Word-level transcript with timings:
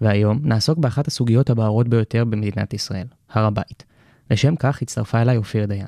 והיום 0.00 0.40
נעסוק 0.42 0.78
באחת 0.78 1.08
הסוגיות 1.08 1.50
הבוערות 1.50 1.88
ביותר 1.88 2.24
במדינת 2.24 2.74
ישראל, 2.74 3.06
הר 3.32 3.44
הבית. 3.44 3.84
לשם 4.30 4.56
כך 4.56 4.82
הצטרפה 4.82 5.22
אליי 5.22 5.36
אופיר 5.36 5.66
דיין. 5.66 5.86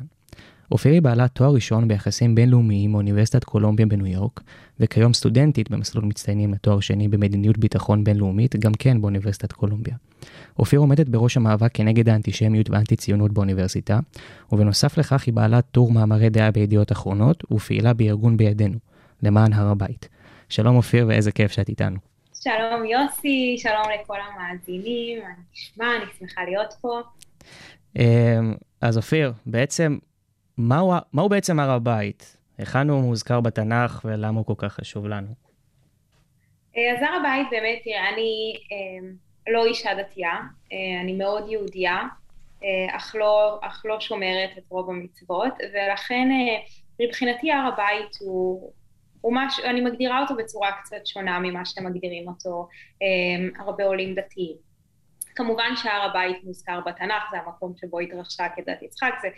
אופיר 0.72 0.92
היא 0.92 1.02
בעלת 1.02 1.30
תואר 1.34 1.54
ראשון 1.54 1.88
ביחסים 1.88 2.34
בינלאומיים 2.34 2.92
מאוניברסיטת 2.92 3.44
קולומביה 3.44 3.86
בניו 3.86 4.06
יורק, 4.06 4.40
וכיום 4.80 5.14
סטודנטית 5.14 5.70
במסלול 5.70 6.04
מצטיינים 6.04 6.52
לתואר 6.52 6.80
שני 6.80 7.08
במדיניות 7.08 7.58
ביטחון 7.58 8.04
בינלאומית, 8.04 8.56
גם 8.56 8.72
כן 8.74 9.00
באוניברסיטת 9.00 9.52
קולומביה. 9.52 9.94
אופיר 10.58 10.80
עומדת 10.80 11.08
בראש 11.08 11.36
המאבק 11.36 11.70
כנגד 11.74 12.08
האנטישמיות 12.08 12.70
והאנטי-ציונות 12.70 13.32
באוניברסיטה, 13.32 14.00
ובנוסף 14.52 14.98
לכך 14.98 15.22
היא 15.26 15.34
בעלת 15.34 15.64
טור 15.70 15.92
מאמרי 15.92 16.30
דעה 16.30 16.50
בידיעות 16.50 16.92
אחרונות, 16.92 17.44
ופעילה 17.50 17.92
בארגון 17.92 18.36
בידינו, 18.36 18.78
למען 19.22 19.52
הר 19.52 19.66
הבית. 19.66 20.08
שלום 20.48 20.76
אופיר 20.76 21.06
ואיזה 21.08 21.32
כיף 21.32 21.52
שאת 21.52 21.68
איתנו. 21.68 22.05
שלום 22.46 22.84
יוסי, 22.84 23.56
שלום 23.58 23.82
לכל 23.94 24.16
המאזינים, 24.20 25.22
אני 25.22 25.34
נשמע, 25.52 25.96
אני 25.96 26.04
שמחה 26.18 26.44
להיות 26.44 26.74
פה. 26.80 27.00
אמ, 27.98 28.54
אז 28.80 28.96
אופיר, 28.96 29.32
בעצם, 29.46 29.98
מהו, 30.58 30.92
מהו 31.12 31.28
בעצם 31.28 31.60
הר 31.60 31.70
הבית? 31.70 32.36
היכן 32.58 32.88
הוא 32.88 33.02
מוזכר 33.02 33.40
בתנ"ך 33.40 34.00
ולמה 34.04 34.38
הוא 34.38 34.46
כל 34.46 34.54
כך 34.58 34.72
חשוב 34.72 35.06
לנו? 35.06 35.26
אה, 36.76 36.92
אז 36.92 37.02
הר 37.02 37.14
הבית 37.20 37.46
באמת, 37.50 37.78
תראה, 37.84 38.08
אני 38.08 38.54
אמ, 38.72 39.12
לא 39.54 39.64
אישה 39.64 39.90
דתייה, 39.94 40.34
אה, 40.72 41.00
אני 41.00 41.12
מאוד 41.12 41.48
יהודייה, 41.48 42.02
אה, 42.64 42.96
אך 42.96 43.14
לא, 43.18 43.58
אך 43.62 43.82
לא 43.84 44.00
שומרת 44.00 44.50
את 44.58 44.64
רוב 44.68 44.90
המצוות, 44.90 45.52
ולכן 45.74 46.28
מבחינתי 47.00 47.52
הר 47.52 47.72
הבית 47.72 48.16
הוא, 48.20 48.72
הוא 49.26 49.34
מש, 49.34 49.60
אני 49.60 49.80
מגדירה 49.80 50.20
אותו 50.20 50.36
בצורה 50.36 50.72
קצת 50.72 51.06
שונה 51.06 51.38
ממה 51.38 51.64
שמגדירים 51.64 52.28
אותו 52.28 52.68
הרבה 53.58 53.84
עולים 53.84 54.14
דתיים. 54.14 54.56
כמובן 55.36 55.76
שהר 55.76 56.02
הבית 56.02 56.44
מוזכר 56.44 56.80
בתנ"ך, 56.86 57.22
זה 57.30 57.36
המקום 57.38 57.72
שבו 57.76 58.00
התרחשה 58.00 58.44
עקדת 58.44 58.82
יצחק, 58.82 59.14
זה 59.22 59.28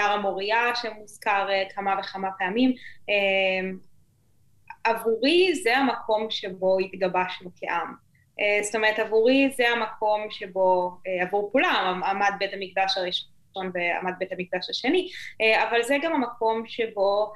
הר 0.00 0.12
המוריה 0.12 0.74
שמוזכר 0.74 1.46
אה, 1.50 1.62
כמה 1.74 1.96
וכמה 2.00 2.28
פעמים. 2.38 2.74
אה, 3.08 3.70
עבורי 4.84 5.54
זה 5.54 5.76
המקום 5.76 6.30
שבו 6.30 6.78
התגבשנו 6.78 7.50
כעם. 7.60 7.94
אה, 8.40 8.62
זאת 8.62 8.74
אומרת, 8.74 8.98
עבורי 8.98 9.50
זה 9.56 9.68
המקום 9.68 10.26
שבו, 10.30 10.98
עבור 11.22 11.52
כולם, 11.52 12.00
עמד 12.04 12.32
בית 12.38 12.50
המקדש 12.52 12.96
הראשון 12.96 13.70
ועמד 13.74 14.12
בית 14.18 14.32
המקדש 14.32 14.70
השני, 14.70 15.08
אבל 15.68 15.82
זה 15.82 15.96
גם 16.02 16.12
המקום 16.12 16.62
שבו 16.66 17.32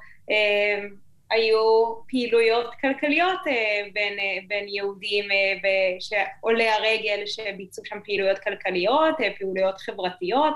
היו 1.31 1.95
פעילויות 2.07 2.75
כלכליות 2.81 3.39
אה, 3.47 3.81
בין, 3.93 4.19
אה, 4.19 4.37
בין 4.47 4.67
יהודים 4.67 5.31
אה, 5.31 5.97
שעולי 5.99 6.69
הרגל 6.69 7.25
שביצעו 7.25 7.85
שם 7.85 7.99
פעילויות 8.05 8.39
כלכליות, 8.39 9.15
פעילויות 9.37 9.77
חברתיות, 9.77 10.53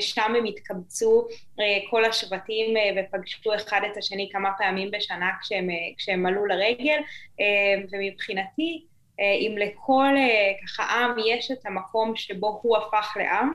שם 0.00 0.34
הם 0.34 0.44
התקבצו 0.44 1.26
כל 1.90 2.04
השבטים 2.04 2.76
ופגשו 2.96 3.54
אחד 3.54 3.80
את 3.92 3.96
השני 3.96 4.28
כמה 4.32 4.50
פעמים 4.58 4.90
בשנה 4.90 5.30
כשהם, 5.40 5.68
כשהם 5.96 6.26
עלו 6.26 6.46
לרגל, 6.46 6.98
ומבחינתי 7.92 8.84
אם 9.18 9.54
לכל 9.58 10.14
ככה 10.64 10.82
עם 10.82 11.10
יש 11.26 11.50
את 11.50 11.66
המקום 11.66 12.16
שבו 12.16 12.60
הוא 12.62 12.76
הפך 12.76 13.16
לעם, 13.16 13.52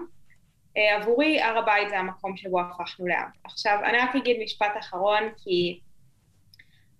עבורי 0.75 1.41
הר 1.41 1.57
הבית 1.57 1.89
זה 1.89 1.99
המקום 1.99 2.37
שבו 2.37 2.59
הפכנו 2.59 3.07
לעם. 3.07 3.27
עכשיו 3.43 3.77
אני 3.83 3.97
רק 3.97 4.15
אגיד 4.15 4.37
משפט 4.43 4.71
אחרון 4.79 5.23
כי 5.43 5.79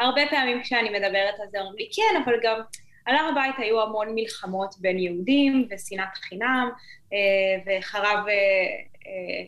הרבה 0.02 0.22
פעמים 0.30 0.62
כשאני 0.62 0.90
מדברת 0.90 1.40
על 1.40 1.48
זה 1.52 1.60
אומרים 1.60 1.78
לי, 1.78 1.90
כן, 1.96 2.22
אבל 2.24 2.34
גם 2.44 2.62
על 3.06 3.16
הר 3.16 3.30
הבית 3.32 3.56
היו 3.58 3.82
המון 3.82 4.08
מלחמות 4.16 4.76
בין 4.80 5.00
יהודים 5.00 5.68
ושנאת 5.70 6.18
חינם, 6.18 6.70
אה, 7.14 7.78
וחרב 7.80 8.28
אה, 8.28 9.44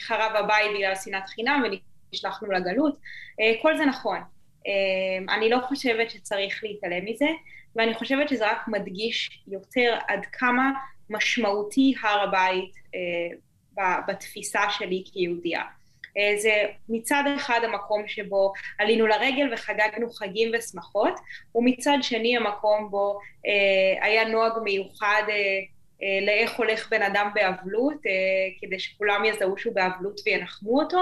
חרב 0.00 0.32
הבית 0.36 0.70
בגלל 0.76 0.94
שנאת 0.94 1.28
חינם 1.28 1.62
ונשלחנו 2.12 2.50
לגלות. 2.50 2.96
אה, 3.40 3.52
כל 3.62 3.76
זה 3.76 3.84
נכון. 3.84 4.18
אני 5.28 5.50
לא 5.50 5.58
חושבת 5.68 6.10
שצריך 6.10 6.64
להתעלם 6.64 7.04
מזה, 7.04 7.26
ואני 7.76 7.94
חושבת 7.94 8.28
שזה 8.28 8.50
רק 8.50 8.68
מדגיש 8.68 9.42
יותר 9.48 9.98
עד 10.08 10.26
כמה 10.32 10.70
משמעותי 11.10 11.94
הר 12.02 12.20
הבית 12.20 12.74
בתפיסה 14.08 14.60
שלי 14.70 15.02
כיהודייה. 15.12 15.62
אה, 16.16 16.32
זה 16.38 16.64
מצד 16.88 17.22
אחד 17.36 17.60
המקום 17.64 18.08
שבו 18.08 18.52
עלינו 18.78 19.06
לרגל 19.06 19.54
וחגגנו 19.54 20.10
חגים 20.10 20.52
ושמחות, 20.54 21.20
ומצד 21.54 21.98
שני 22.02 22.36
המקום 22.36 22.90
בו 22.90 23.18
אה, 23.46 24.06
היה 24.06 24.24
נוהג 24.24 24.52
מיוחד 24.64 25.22
אה, 25.28 25.36
לאיך 26.26 26.56
הולך 26.56 26.90
בן 26.90 27.02
אדם 27.02 27.30
באבלות, 27.34 27.96
כדי 28.60 28.78
שכולם 28.78 29.24
יזהו 29.24 29.58
שהוא 29.58 29.74
באבלות 29.74 30.20
וינחמו 30.26 30.80
אותו, 30.80 30.98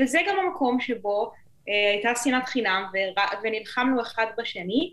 וזה 0.00 0.18
גם 0.28 0.36
המקום 0.38 0.80
שבו 0.80 1.32
הייתה 1.66 2.12
שנאת 2.24 2.44
חינם 2.46 2.84
ונלחמנו 3.42 4.00
אחד 4.00 4.26
בשני, 4.38 4.92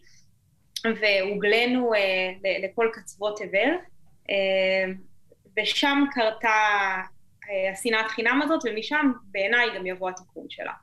והוגלנו 1.02 1.92
לכל 2.64 2.90
קצוות 2.94 3.42
תבל, 3.42 3.70
ושם 5.58 6.04
קרתה 6.14 6.58
השנאת 7.74 8.08
חינם 8.08 8.40
הזאת, 8.44 8.60
ומשם 8.66 9.12
בעיניי 9.32 9.68
גם 9.76 9.86
יבוא 9.86 10.10
התיקון 10.10 10.46
שלה. 10.50 10.74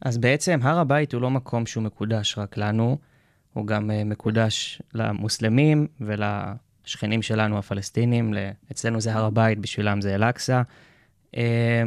אז 0.00 0.18
בעצם 0.18 0.58
הר 0.62 0.78
הבית 0.78 1.14
הוא 1.14 1.22
לא 1.22 1.30
מקום 1.30 1.66
שהוא 1.66 1.82
מקודש 1.82 2.38
רק 2.38 2.56
לנו, 2.56 2.98
הוא 3.52 3.66
גם 3.66 3.90
אה, 3.90 4.04
מקודש 4.04 4.82
למוסלמים 4.94 5.86
ולשכנים 6.00 7.22
שלנו 7.22 7.58
הפלסטינים, 7.58 8.34
אצלנו 8.72 9.00
זה 9.00 9.14
הר 9.14 9.24
הבית, 9.24 9.58
בשבילם 9.58 10.00
זה 10.00 10.14
אל-אקצא. 10.14 10.62
אה, 11.36 11.82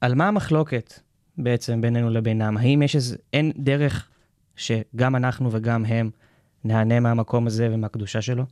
על 0.00 0.14
מה 0.14 0.28
המחלוקת 0.28 0.92
בעצם 1.38 1.80
בינינו 1.80 2.10
לבינם? 2.10 2.56
האם 2.56 2.82
יש 2.82 2.96
איזה, 2.96 3.16
אין 3.32 3.52
דרך 3.56 4.08
שגם 4.56 5.16
אנחנו 5.16 5.52
וגם 5.52 5.84
הם 5.84 6.10
נהנה 6.64 7.00
מהמקום 7.00 7.46
הזה 7.46 7.68
ומהקדושה 7.72 8.22
שלו? 8.22 8.44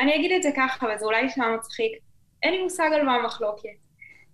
אני 0.00 0.16
אגיד 0.16 0.32
את 0.32 0.42
זה 0.42 0.50
ככה, 0.56 0.86
וזה 0.86 1.04
אולי 1.04 1.22
נשמע 1.22 1.56
מצחיק, 1.56 1.92
אין 2.42 2.54
לי 2.54 2.62
מושג 2.62 2.90
על 2.94 3.02
מה 3.02 3.14
המחלוקת. 3.14 3.68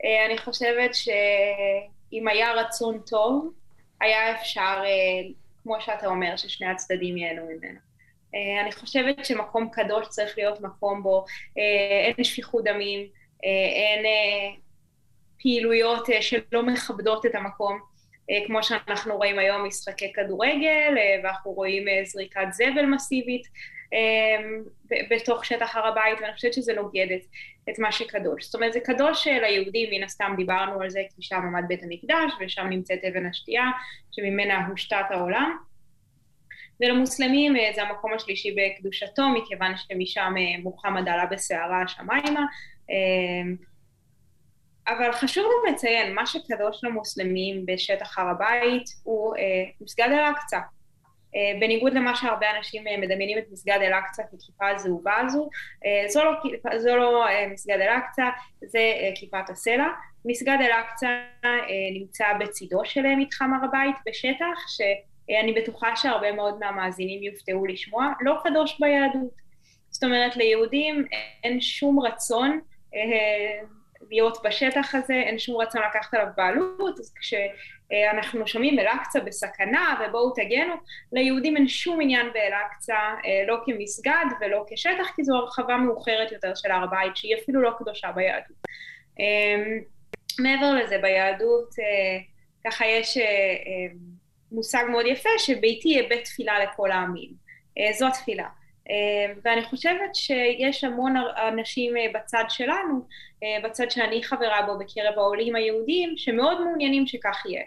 אה, 0.04 0.26
אני 0.26 0.38
חושבת 0.38 0.94
שאם 0.94 2.28
היה 2.28 2.52
רצון 2.52 3.00
טוב, 3.06 3.52
היה 4.00 4.40
אפשר, 4.40 4.82
אה, 4.84 5.28
כמו 5.62 5.80
שאתה 5.80 6.06
אומר, 6.06 6.36
ששני 6.36 6.66
הצדדים 6.66 7.16
ייהנו 7.16 7.42
ממנו. 7.42 7.78
אה, 8.34 8.62
אני 8.62 8.72
חושבת 8.72 9.24
שמקום 9.24 9.68
קדוש 9.70 10.08
צריך 10.08 10.38
להיות 10.38 10.60
מקום 10.60 11.02
בו 11.02 11.24
אין 11.56 12.24
שפיכות 12.24 12.64
דמים, 12.64 13.06
אין 13.42 14.04
פעילויות 15.42 16.06
שלא 16.20 16.62
מכבדות 16.62 17.26
את 17.26 17.34
המקום. 17.34 17.95
כמו 18.46 18.62
שאנחנו 18.62 19.16
רואים 19.16 19.38
היום 19.38 19.66
משחקי 19.66 20.12
כדורגל, 20.12 20.94
ואנחנו 21.22 21.52
רואים 21.52 21.84
זריקת 22.04 22.46
זבל 22.52 22.86
מסיבית, 22.86 23.42
בתוך 25.10 25.44
שטח 25.44 25.76
הר 25.76 25.86
הבית, 25.86 26.20
ואני 26.20 26.32
חושבת 26.32 26.52
שזה 26.52 26.74
נוגד 26.74 27.06
את, 27.14 27.20
את 27.70 27.78
מה 27.78 27.92
שקדוש. 27.92 28.44
זאת 28.44 28.54
אומרת, 28.54 28.72
זה 28.72 28.80
קדוש 28.80 29.26
ליהודים, 29.26 29.88
מן 29.90 30.02
הסתם 30.02 30.32
דיברנו 30.36 30.80
על 30.80 30.90
זה, 30.90 31.02
כי 31.16 31.22
שם 31.22 31.36
עמד 31.36 31.64
בית 31.68 31.82
המקדש, 31.82 32.32
ושם 32.40 32.66
נמצאת 32.66 33.04
אבן 33.04 33.26
השתייה, 33.26 33.64
שממנה 34.12 34.66
הושתת 34.66 35.04
העולם. 35.10 35.56
ולמוסלמים 36.80 37.56
אה, 37.56 37.70
זה 37.74 37.82
המקום 37.82 38.14
השלישי 38.14 38.54
בקדושתו, 38.56 39.28
מכיוון 39.28 39.72
שמשם 39.76 40.34
אה, 40.38 40.62
מוחמד 40.62 41.08
עלה 41.08 41.26
בסערה 41.26 41.82
השמיימה. 41.82 42.44
אבל 44.88 45.12
חשוב 45.12 45.44
גם 45.44 45.72
לציין, 45.74 46.14
מה 46.14 46.26
שקדוש 46.26 46.84
למוסלמים 46.84 47.66
בשטח 47.66 48.18
הר 48.18 48.28
הבית 48.28 48.84
הוא 49.02 49.36
אה, 49.36 49.42
מסגד 49.80 50.08
אל-אקצא. 50.12 50.58
אה, 51.36 51.60
בניגוד 51.60 51.94
למה 51.94 52.16
שהרבה 52.16 52.46
אנשים 52.58 52.86
אה, 52.86 52.96
מדמיינים 52.96 53.38
את 53.38 53.44
מסגד 53.52 53.78
אל-אקצא 53.82 54.22
ככיפה 54.22 54.68
הזהובה 54.68 55.16
הזו, 55.16 55.48
אה, 55.84 56.08
זו 56.08 56.24
לא, 56.24 56.32
זו 56.78 56.96
לא 56.96 57.24
מסגד 57.52 57.80
אל-אקצא, 57.80 58.24
זה 58.62 58.80
כיפת 59.14 59.50
הסלע. 59.50 59.86
מסגד 60.24 60.58
אל-אקצא 60.60 61.08
נמצא 61.94 62.24
בצידו 62.40 62.80
של 62.84 63.02
מתחם 63.18 63.54
הר 63.54 63.64
הבית 63.64 63.96
בשטח 64.06 64.68
שאני 64.68 65.52
בטוחה 65.52 65.96
שהרבה 65.96 66.32
מאוד 66.32 66.58
מהמאזינים 66.58 67.22
יופתעו 67.22 67.66
לשמוע, 67.66 68.12
לא 68.20 68.34
קדוש 68.44 68.80
ביהדות. 68.80 69.46
זאת 69.90 70.04
אומרת, 70.04 70.36
ליהודים 70.36 71.04
אין 71.44 71.60
שום 71.60 72.00
רצון 72.00 72.60
להיות 74.10 74.38
בשטח 74.44 74.94
הזה, 74.94 75.14
אין 75.14 75.38
שום 75.38 75.56
רצון 75.56 75.82
לקחת 75.90 76.14
עליו 76.14 76.26
בעלות, 76.36 76.98
אז 76.98 77.14
כשאנחנו 77.20 78.46
שומעים 78.46 78.78
אל-אקצא 78.78 79.20
בסכנה 79.20 80.00
ובואו 80.00 80.30
תגנו, 80.30 80.74
ליהודים 81.12 81.56
אין 81.56 81.68
שום 81.68 82.00
עניין 82.00 82.26
באל-אקצא, 82.32 82.98
לא 83.46 83.56
כמסגד 83.64 84.24
ולא 84.40 84.64
כשטח, 84.70 85.10
כי 85.16 85.24
זו 85.24 85.36
הרחבה 85.36 85.76
מאוחרת 85.76 86.32
יותר 86.32 86.54
של 86.54 86.70
הר 86.70 86.84
הבית, 86.84 87.16
שהיא 87.16 87.36
אפילו 87.36 87.62
לא 87.62 87.70
קדושה 87.78 88.12
ביהדות. 88.12 88.56
מעבר 90.40 90.74
לזה, 90.74 90.98
ביהדות 90.98 91.68
ככה 92.66 92.86
יש 92.86 93.18
מושג 94.52 94.84
מאוד 94.90 95.06
יפה, 95.06 95.28
שביתי 95.38 95.88
יהיה 95.88 96.08
בית 96.08 96.24
תפילה 96.24 96.64
לכל 96.64 96.90
העמים. 96.90 97.30
זו 97.92 98.06
התפילה. 98.06 98.46
אה, 98.90 99.32
ואני 99.44 99.62
חושבת 99.62 100.14
שיש 100.14 100.84
המון 100.84 101.14
אנשים 101.48 101.96
אה, 101.96 102.06
בצד 102.14 102.44
שלנו, 102.48 103.00
אה, 103.42 103.68
בצד 103.68 103.90
שאני 103.90 104.22
חברה 104.22 104.62
בו 104.66 104.78
בקרב 104.78 105.14
העולים 105.16 105.56
היהודים, 105.56 106.12
שמאוד 106.16 106.60
מעוניינים 106.60 107.06
שכך 107.06 107.46
יהיה. 107.46 107.62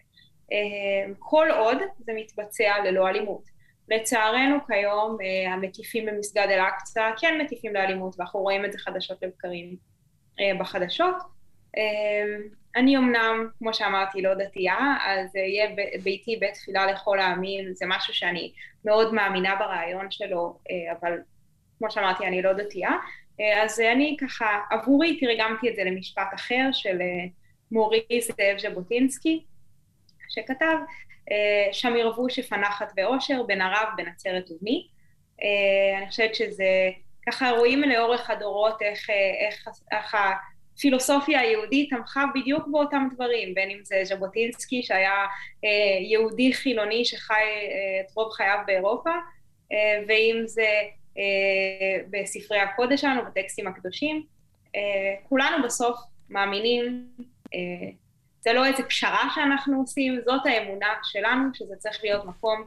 כל 1.19 1.47
עוד 1.51 1.77
זה 1.99 2.11
מתבצע 2.15 2.73
ללא 2.83 3.07
אלימות. 3.07 3.43
לצערנו 3.89 4.55
כיום 4.67 5.17
המטיפים 5.47 6.05
במסגד 6.05 6.47
אל-אקצא 6.49 7.11
כן 7.21 7.41
מטיפים 7.41 7.73
לאלימות, 7.73 8.15
ואנחנו 8.17 8.39
רואים 8.39 8.65
את 8.65 8.71
זה 8.71 8.79
חדשות 8.79 9.17
לבקרים 9.21 9.75
בחדשות. 10.59 11.15
אני 12.75 12.97
אמנם, 12.97 13.47
כמו 13.59 13.73
שאמרתי, 13.73 14.21
לא 14.21 14.33
דתייה, 14.33 14.97
אז 15.05 15.35
יהיה 15.35 15.69
ביתי 16.03 16.37
בית 16.39 16.53
תפילה 16.53 16.85
לכל 16.91 17.19
העמים, 17.19 17.73
זה 17.73 17.85
משהו 17.87 18.13
שאני 18.13 18.51
מאוד 18.85 19.13
מאמינה 19.13 19.55
ברעיון 19.55 20.11
שלו, 20.11 20.57
אה, 20.71 20.93
אבל 20.99 21.17
כמו 21.77 21.91
שאמרתי, 21.91 22.27
אני 22.27 22.41
לא 22.41 22.53
דתייה. 22.53 22.91
אה, 23.39 23.63
אז 23.63 23.79
אני 23.79 24.17
ככה, 24.21 24.59
עבורי 24.71 25.19
תרגמתי 25.19 25.69
את 25.69 25.75
זה 25.75 25.83
למשפט 25.83 26.27
אחר 26.35 26.69
של 26.71 27.01
אה, 27.01 27.25
מורי 27.71 28.01
זאב 28.21 28.57
ז'בוטינסקי, 28.57 29.43
שכתב, 30.29 30.75
שם 31.71 31.95
ירבו 31.95 32.29
שפנחת 32.29 32.93
ואושר, 32.97 33.43
בין 33.43 33.61
ערב, 33.61 33.87
בנצרת 33.97 34.51
ובני. 34.51 34.87
אני 35.97 36.09
חושבת 36.09 36.35
שזה, 36.35 36.89
ככה 37.27 37.51
רואים 37.51 37.81
לאורך 37.81 38.29
הדורות 38.29 38.81
איך, 38.81 39.09
איך, 39.47 39.67
איך 39.91 40.15
הפילוסופיה 40.79 41.39
היהודית 41.39 41.89
תמכה 41.89 42.25
בדיוק 42.35 42.67
באותם 42.67 43.07
דברים, 43.13 43.53
בין 43.53 43.69
אם 43.69 43.79
זה 43.83 44.01
ז'בוטינסקי 44.03 44.83
שהיה 44.83 45.25
אה, 45.65 45.69
יהודי 46.01 46.53
חילוני 46.53 47.05
שחי 47.05 47.33
אה, 47.33 48.01
את 48.01 48.11
רוב 48.15 48.31
חייו 48.31 48.57
באירופה, 48.67 49.09
אה, 49.71 50.03
ואם 50.07 50.41
זה 50.45 50.67
בספרי 52.09 52.59
הקודש 52.59 53.01
שלנו, 53.01 53.21
בטקסטים 53.25 53.67
הקדושים. 53.67 54.23
כולנו 55.29 55.63
בסוף 55.63 55.99
מאמינים, 56.29 57.07
זה 58.41 58.53
לא 58.53 58.65
איזה 58.65 58.83
פשרה 58.83 59.29
שאנחנו 59.35 59.79
עושים, 59.79 60.19
זאת 60.25 60.45
האמונה 60.45 60.87
שלנו, 61.03 61.49
שזה 61.53 61.75
צריך 61.75 61.99
להיות 62.03 62.25
מקום 62.25 62.63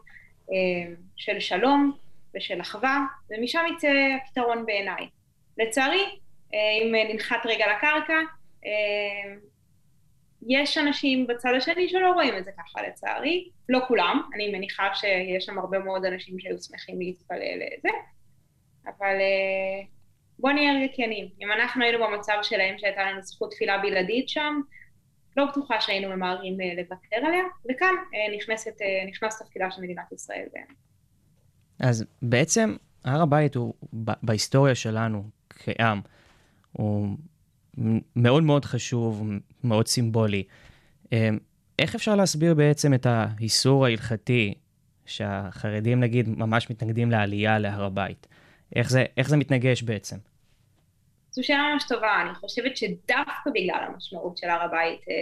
של 1.16 1.40
שלום 1.40 1.92
ושל 2.34 2.60
אחווה, 2.60 3.04
ומשם 3.30 3.60
יצא 3.76 3.88
הפתרון 4.22 4.66
בעיניי. 4.66 5.08
לצערי, 5.58 6.18
אם 6.54 6.94
ננחת 7.12 7.40
רגע 7.44 7.64
לקרקע, 7.76 8.18
אה, 8.66 9.34
יש 10.48 10.78
אנשים 10.78 11.26
בצד 11.26 11.50
השני 11.56 11.88
שלא 11.88 12.12
רואים 12.12 12.38
את 12.38 12.44
זה 12.44 12.50
ככה 12.52 12.82
לצערי, 12.82 13.48
לא 13.68 13.78
כולם, 13.88 14.22
אני 14.34 14.52
מניחה 14.52 14.94
שיש 14.94 15.44
שם 15.44 15.58
הרבה 15.58 15.78
מאוד 15.78 16.04
אנשים 16.04 16.38
שהיו 16.38 16.58
שמחים 16.58 16.98
להתפלל 16.98 17.56
לזה, 17.56 17.88
אבל 18.86 19.16
אה, 19.20 19.84
בוא 20.38 20.52
נהיה 20.52 20.72
רגע 20.72 21.30
אם 21.40 21.52
אנחנו 21.52 21.84
היינו 21.84 22.04
במצב 22.04 22.38
שלהם 22.42 22.78
שהייתה 22.78 23.02
לנו 23.02 23.22
זכות 23.22 23.50
תפילה 23.50 23.78
בלעדית 23.78 24.28
שם, 24.28 24.60
לא 25.36 25.44
בטוחה 25.44 25.80
שהיינו 25.80 26.16
ממהרים 26.16 26.58
לוותר 26.76 27.26
עליה, 27.26 27.44
וכאן 27.70 27.94
נכנסת, 28.36 28.74
נכנס 29.08 29.42
תפקידה 29.42 29.70
של 29.70 29.82
מדינת 29.82 30.12
ישראל 30.12 30.46
בעיניי. 30.52 30.74
אז 31.80 32.04
בעצם 32.22 32.76
הר 33.04 33.22
הבית 33.22 33.54
הוא 33.54 33.74
בהיסטוריה 34.22 34.74
שלנו 34.74 35.24
כעם, 35.50 36.00
הוא 36.72 37.16
מאוד 38.16 38.42
מאוד 38.42 38.64
חשוב, 38.64 39.30
מאוד 39.64 39.86
סימבולי. 39.86 40.42
אמ, 41.12 41.38
איך 41.78 41.94
אפשר 41.94 42.14
להסביר 42.14 42.54
בעצם 42.54 42.94
את 42.94 43.06
האיסור 43.06 43.86
ההלכתי 43.86 44.54
שהחרדים 45.06 46.00
נגיד 46.00 46.28
ממש 46.28 46.70
מתנגדים 46.70 47.10
לעלייה 47.10 47.58
להר 47.58 47.84
הבית? 47.84 48.26
איך 48.76 48.90
זה, 48.90 49.04
איך 49.16 49.28
זה 49.28 49.36
מתנגש 49.36 49.82
בעצם? 49.82 50.16
זו 51.30 51.44
שאלה 51.44 51.72
ממש 51.72 51.84
טובה, 51.88 52.22
אני 52.22 52.34
חושבת 52.34 52.76
שדווקא 52.76 53.50
בגלל 53.54 53.84
המשמעות 53.88 54.36
של 54.36 54.48
הר 54.48 54.62
הבית 54.62 55.00
אה, 55.10 55.14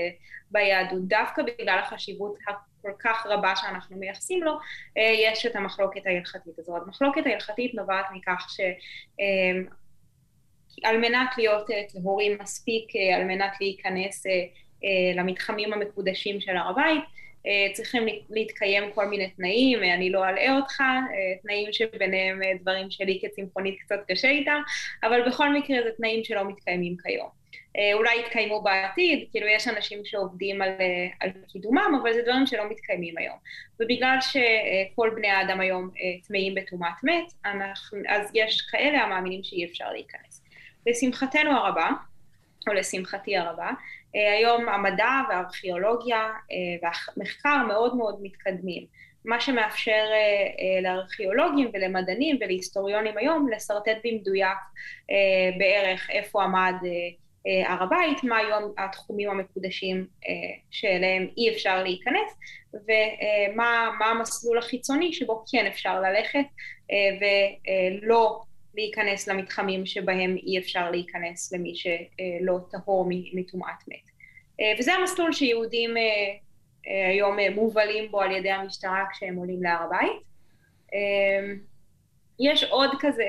ביהדות, 0.51 1.09
דווקא 1.09 1.43
בגלל 1.43 1.79
החשיבות 1.79 2.39
הכל 2.49 2.93
כך 2.99 3.27
רבה 3.27 3.57
שאנחנו 3.57 3.97
מייחסים 3.97 4.43
לו, 4.43 4.53
אה, 4.99 5.13
יש 5.25 5.47
את 5.47 5.57
המחלוקת 5.57 6.07
ההלכתית 6.07 6.59
הזאת. 6.59 6.83
המחלוקת 6.87 7.27
ההלכתית 7.27 7.75
נובעת 7.75 8.07
מכך 8.13 8.47
ש... 8.49 8.61
על 10.83 10.99
מנת 10.99 11.29
להיות 11.39 11.71
אה, 11.71 11.83
טהורים 11.93 12.39
מספיק, 12.43 12.97
אה, 12.97 13.17
על 13.17 13.25
מנת 13.25 13.53
להיכנס 13.61 14.27
אה, 14.27 14.33
למתחמים 15.15 15.73
המקודשים 15.73 16.41
של 16.41 16.57
הר 16.57 16.69
הבית, 16.71 17.03
צריכים 17.73 18.07
להתקיים 18.31 18.93
כל 18.95 19.07
מיני 19.07 19.31
תנאים, 19.31 19.83
אני 19.83 20.11
לא 20.11 20.29
אלאה 20.29 20.57
אותך, 20.57 20.83
תנאים 21.43 21.73
שביניהם 21.73 22.41
דברים 22.61 22.91
שלי 22.91 23.21
כצמחונית 23.23 23.81
קצת 23.81 24.01
קשה 24.09 24.29
איתם, 24.29 24.63
אבל 25.03 25.29
בכל 25.29 25.55
מקרה 25.55 25.83
זה 25.83 25.91
תנאים 25.97 26.25
שלא 26.25 26.49
מתקיימים 26.49 26.97
כיום. 27.03 27.29
אולי 27.95 28.21
יתקיימו 28.21 28.63
בעתיד, 28.63 29.29
כאילו 29.31 29.47
יש 29.47 29.69
אנשים 29.69 30.05
שעובדים 30.05 30.63
על, 30.63 30.71
על 31.21 31.31
קידומם, 31.53 32.01
אבל 32.03 32.13
זה 32.13 32.23
דברים 32.23 32.47
שלא 32.47 32.71
מתקיימים 32.71 33.19
היום. 33.19 33.37
ובגלל 33.81 34.17
שכל 34.21 35.11
בני 35.15 35.29
האדם 35.29 35.61
היום 35.61 35.91
טמאים 36.27 36.55
בטומאת 36.55 37.05
מת, 37.05 37.33
אנחנו, 37.45 37.99
אז 38.09 38.31
יש 38.35 38.61
כאלה 38.61 39.03
המאמינים 39.03 39.45
שאי 39.45 39.65
אפשר 39.65 39.93
להיכנס. 39.93 40.30
לשמחתנו 40.87 41.51
הרבה, 41.51 41.91
או 42.69 42.73
לשמחתי 42.73 43.37
הרבה, 43.37 43.71
אה, 44.17 44.33
היום 44.33 44.69
המדע 44.69 45.21
והארכיאולוגיה 45.29 46.19
אה, 46.19 46.89
והמחקר 47.17 47.67
מאוד 47.69 47.97
מאוד 47.97 48.19
מתקדמים, 48.23 48.87
מה 49.25 49.41
שמאפשר 49.41 50.05
אה, 50.13 50.81
לארכיאולוגים 50.83 51.71
ולמדענים 51.75 52.37
ולהיסטוריונים 52.41 53.19
היום 53.19 53.49
לשרטט 53.49 53.97
במדויק 54.05 54.59
בערך 55.59 56.11
איפה 56.11 56.43
עמד 56.43 56.75
הר 57.67 57.83
הבית, 57.83 58.25
מה 58.25 58.37
היום 58.37 58.73
התחומים 58.79 59.31
המקודשים 59.31 60.07
שאליהם 60.71 61.29
אי 61.37 61.51
אפשר 61.55 61.83
להיכנס, 61.83 62.39
ומה 62.75 63.91
המסלול 64.01 64.59
החיצוני 64.59 65.13
שבו 65.13 65.45
כן 65.53 65.67
אפשר 65.67 66.01
ללכת 66.01 66.47
ולא 67.21 68.43
להיכנס 68.75 69.29
למתחמים 69.29 69.87
שבהם 69.87 70.37
אי 70.37 70.59
אפשר 70.59 70.91
להיכנס 70.91 71.53
למי 71.53 71.75
שלא 71.75 72.59
טהור 72.71 73.09
מטומאת 73.35 73.89
מת. 73.89 74.11
אה, 74.61 74.73
וזה 74.79 74.95
המסלול 74.95 75.33
שיהודים 75.33 75.97
אה, 75.97 76.03
אה, 76.87 77.09
היום 77.09 77.37
מובלים 77.55 78.11
בו 78.11 78.21
על 78.21 78.31
ידי 78.31 78.51
המשטרה 78.51 79.05
כשהם 79.13 79.37
עולים 79.37 79.63
להר 79.63 79.83
הבית. 79.83 80.31
יש 82.41 82.65
עוד 82.65 82.91
כזה 83.01 83.25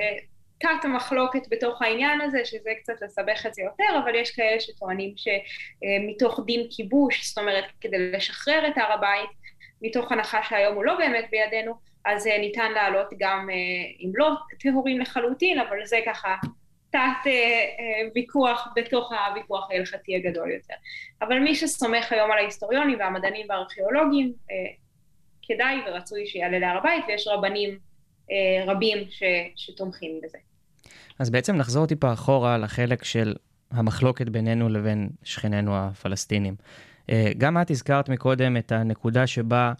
תת 0.58 0.84
המחלוקת 0.84 1.42
בתוך 1.50 1.82
העניין 1.82 2.20
הזה, 2.20 2.44
שזה 2.44 2.70
קצת 2.82 3.02
לסבך 3.02 3.46
את 3.46 3.54
זה 3.54 3.62
יותר, 3.62 3.98
אבל 4.04 4.14
יש 4.14 4.30
כאלה 4.30 4.60
שטוענים 4.60 5.14
שמתוך 5.16 6.40
דין 6.46 6.66
כיבוש, 6.70 7.28
זאת 7.28 7.38
אומרת 7.38 7.64
כדי 7.80 8.10
לשחרר 8.12 8.68
את 8.68 8.78
הר 8.78 8.92
הבית, 8.92 9.30
מתוך 9.82 10.12
הנחה 10.12 10.42
שהיום 10.42 10.74
הוא 10.74 10.84
לא 10.84 10.94
באמת 10.94 11.24
בידינו, 11.30 11.74
אז 12.04 12.26
אה, 12.26 12.38
ניתן 12.38 12.72
לעלות 12.72 13.06
גם, 13.18 13.50
אה, 13.50 13.54
אם 14.00 14.12
לא 14.14 14.34
טהורים 14.60 15.00
לחלוטין, 15.00 15.58
אבל 15.58 15.76
זה 15.84 15.98
ככה 16.06 16.36
תת 16.90 17.26
אה, 17.26 17.32
ויכוח 18.14 18.68
בתוך 18.76 19.12
הוויכוח 19.28 19.70
ההלכתי 19.70 20.16
הגדול 20.16 20.50
יותר. 20.50 20.74
אבל 21.22 21.38
מי 21.38 21.54
שסומך 21.54 22.12
היום 22.12 22.30
על 22.30 22.38
ההיסטוריונים 22.38 22.98
והמדענים 22.98 23.46
והארכיאולוגים, 23.48 24.32
כדאי 25.42 25.76
ורצוי 25.86 26.26
שיעלה 26.26 26.58
להר 26.58 26.78
הבית, 26.78 27.04
ויש 27.08 27.28
רבנים 27.28 27.78
רבים 28.66 28.98
ש, 29.10 29.22
שתומכים 29.56 30.20
בזה. 30.22 30.38
אז 31.18 31.30
בעצם 31.30 31.56
נחזור 31.56 31.86
טיפה 31.86 32.12
אחורה 32.12 32.58
לחלק 32.58 33.04
של 33.04 33.34
המחלוקת 33.70 34.28
בינינו 34.28 34.68
לבין 34.68 35.10
שכנינו 35.24 35.76
הפלסטינים. 35.76 36.54
גם 37.38 37.60
את 37.62 37.70
הזכרת 37.70 38.08
מקודם 38.08 38.56
את 38.56 38.72
הנקודה 38.72 39.26
שבה 39.26 39.72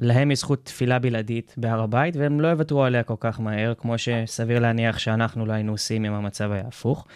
להם 0.00 0.30
יש 0.30 0.38
זכות 0.38 0.64
תפילה 0.64 0.98
בלעדית 0.98 1.54
בהר 1.56 1.80
הבית, 1.80 2.16
והם 2.16 2.40
לא 2.40 2.48
יוותרו 2.48 2.84
עליה 2.84 3.02
כל 3.02 3.14
כך 3.20 3.40
מהר, 3.40 3.74
כמו 3.78 3.98
שסביר 3.98 4.58
להניח 4.58 4.98
שאנחנו 4.98 5.46
לא 5.46 5.52
היינו 5.52 5.72
עושים 5.72 6.04
אם 6.04 6.12
המצב 6.12 6.52
היה 6.52 6.64
הפוך. 6.66 7.06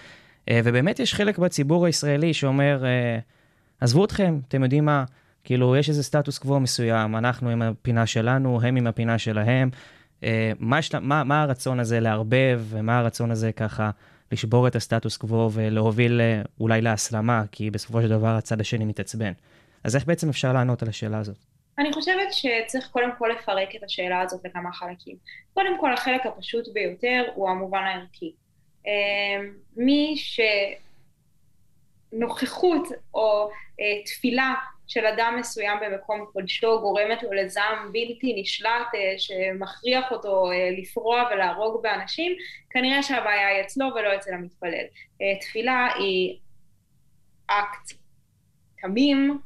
אה, 0.49 0.61
ובאמת 0.65 1.01
יש 1.01 1.15
חלק 1.15 1.39
בציבור 1.39 1.87
הישראלי 1.87 2.35
שאומר, 2.35 2.85
אה, 2.85 3.19
עזבו 3.81 4.05
אתכם, 4.05 4.39
אתם 4.49 4.63
יודעים 4.63 4.85
מה, 4.85 5.05
כאילו, 5.45 5.77
יש 5.77 5.89
איזה 5.89 6.03
סטטוס 6.03 6.39
קוו 6.39 6.61
מסוים, 6.61 7.17
אנחנו 7.17 7.51
עם 7.51 7.63
הפינה 7.63 8.07
שלנו, 8.07 8.61
הם 8.63 8.77
עם 8.77 8.87
הפינה 8.87 9.19
שלהם. 9.19 9.71
מה, 10.59 10.79
מה, 11.01 11.25
מה 11.25 11.43
הרצון 11.43 11.81
הזה 11.81 12.01
לערבב, 12.01 12.63
ומה 12.69 12.99
הרצון 12.99 13.31
הזה 13.31 13.53
ככה 13.53 13.91
לשבור 14.33 14.67
את 14.67 14.77
הסטטוס 14.77 15.17
קוו 15.17 15.51
ולהוביל 15.53 16.21
אולי 16.61 16.83
להסלמה, 16.83 17.45
כי 17.53 17.71
בסופו 17.71 18.03
של 18.03 18.09
דבר 18.09 18.37
הצד 18.37 18.61
השני 18.61 18.85
מתעצבן. 18.85 19.33
אז 19.85 19.97
איך 19.97 20.07
בעצם 20.07 20.29
אפשר 20.29 20.53
לענות 20.53 20.83
על 20.83 20.89
השאלה 20.89 21.19
הזאת? 21.19 21.54
אני 21.79 21.93
חושבת 21.93 22.29
שצריך 22.33 22.89
קודם 22.91 23.11
כל 23.19 23.31
לפרק 23.39 23.75
את 23.77 23.83
השאלה 23.83 24.21
הזאת 24.21 24.45
לכמה 24.45 24.73
חלקים. 24.73 25.17
קודם 25.55 25.81
כל, 25.81 25.93
החלק 25.93 26.27
הפשוט 26.27 26.69
ביותר 26.73 27.25
הוא 27.35 27.51
המובן 27.51 27.83
הערכי. 27.83 28.33
מי 29.77 30.15
שנוכחות 32.13 32.89
או 33.15 33.51
תפילה 34.07 34.55
של 34.87 35.07
אדם 35.07 35.37
מסוים 35.39 35.79
במקום 35.81 36.27
קודשו 36.33 36.81
גורמת 36.81 37.23
לו 37.23 37.33
לזעם 37.33 37.93
בלתי 37.93 38.41
נשלט 38.41 38.87
שמכריח 39.19 40.13
אותו 40.13 40.51
לפרוע 40.79 41.29
ולהרוג 41.33 41.83
באנשים, 41.83 42.33
כנראה 42.71 43.03
שהבעיה 43.03 43.49
היא 43.49 43.61
אצלו 43.61 43.87
ולא 43.95 44.15
אצל 44.15 44.35
המתפלל. 44.35 44.85
תפילה 45.41 45.89
היא 45.99 46.39
אקט 47.47 47.93
תמים, 48.83 49.39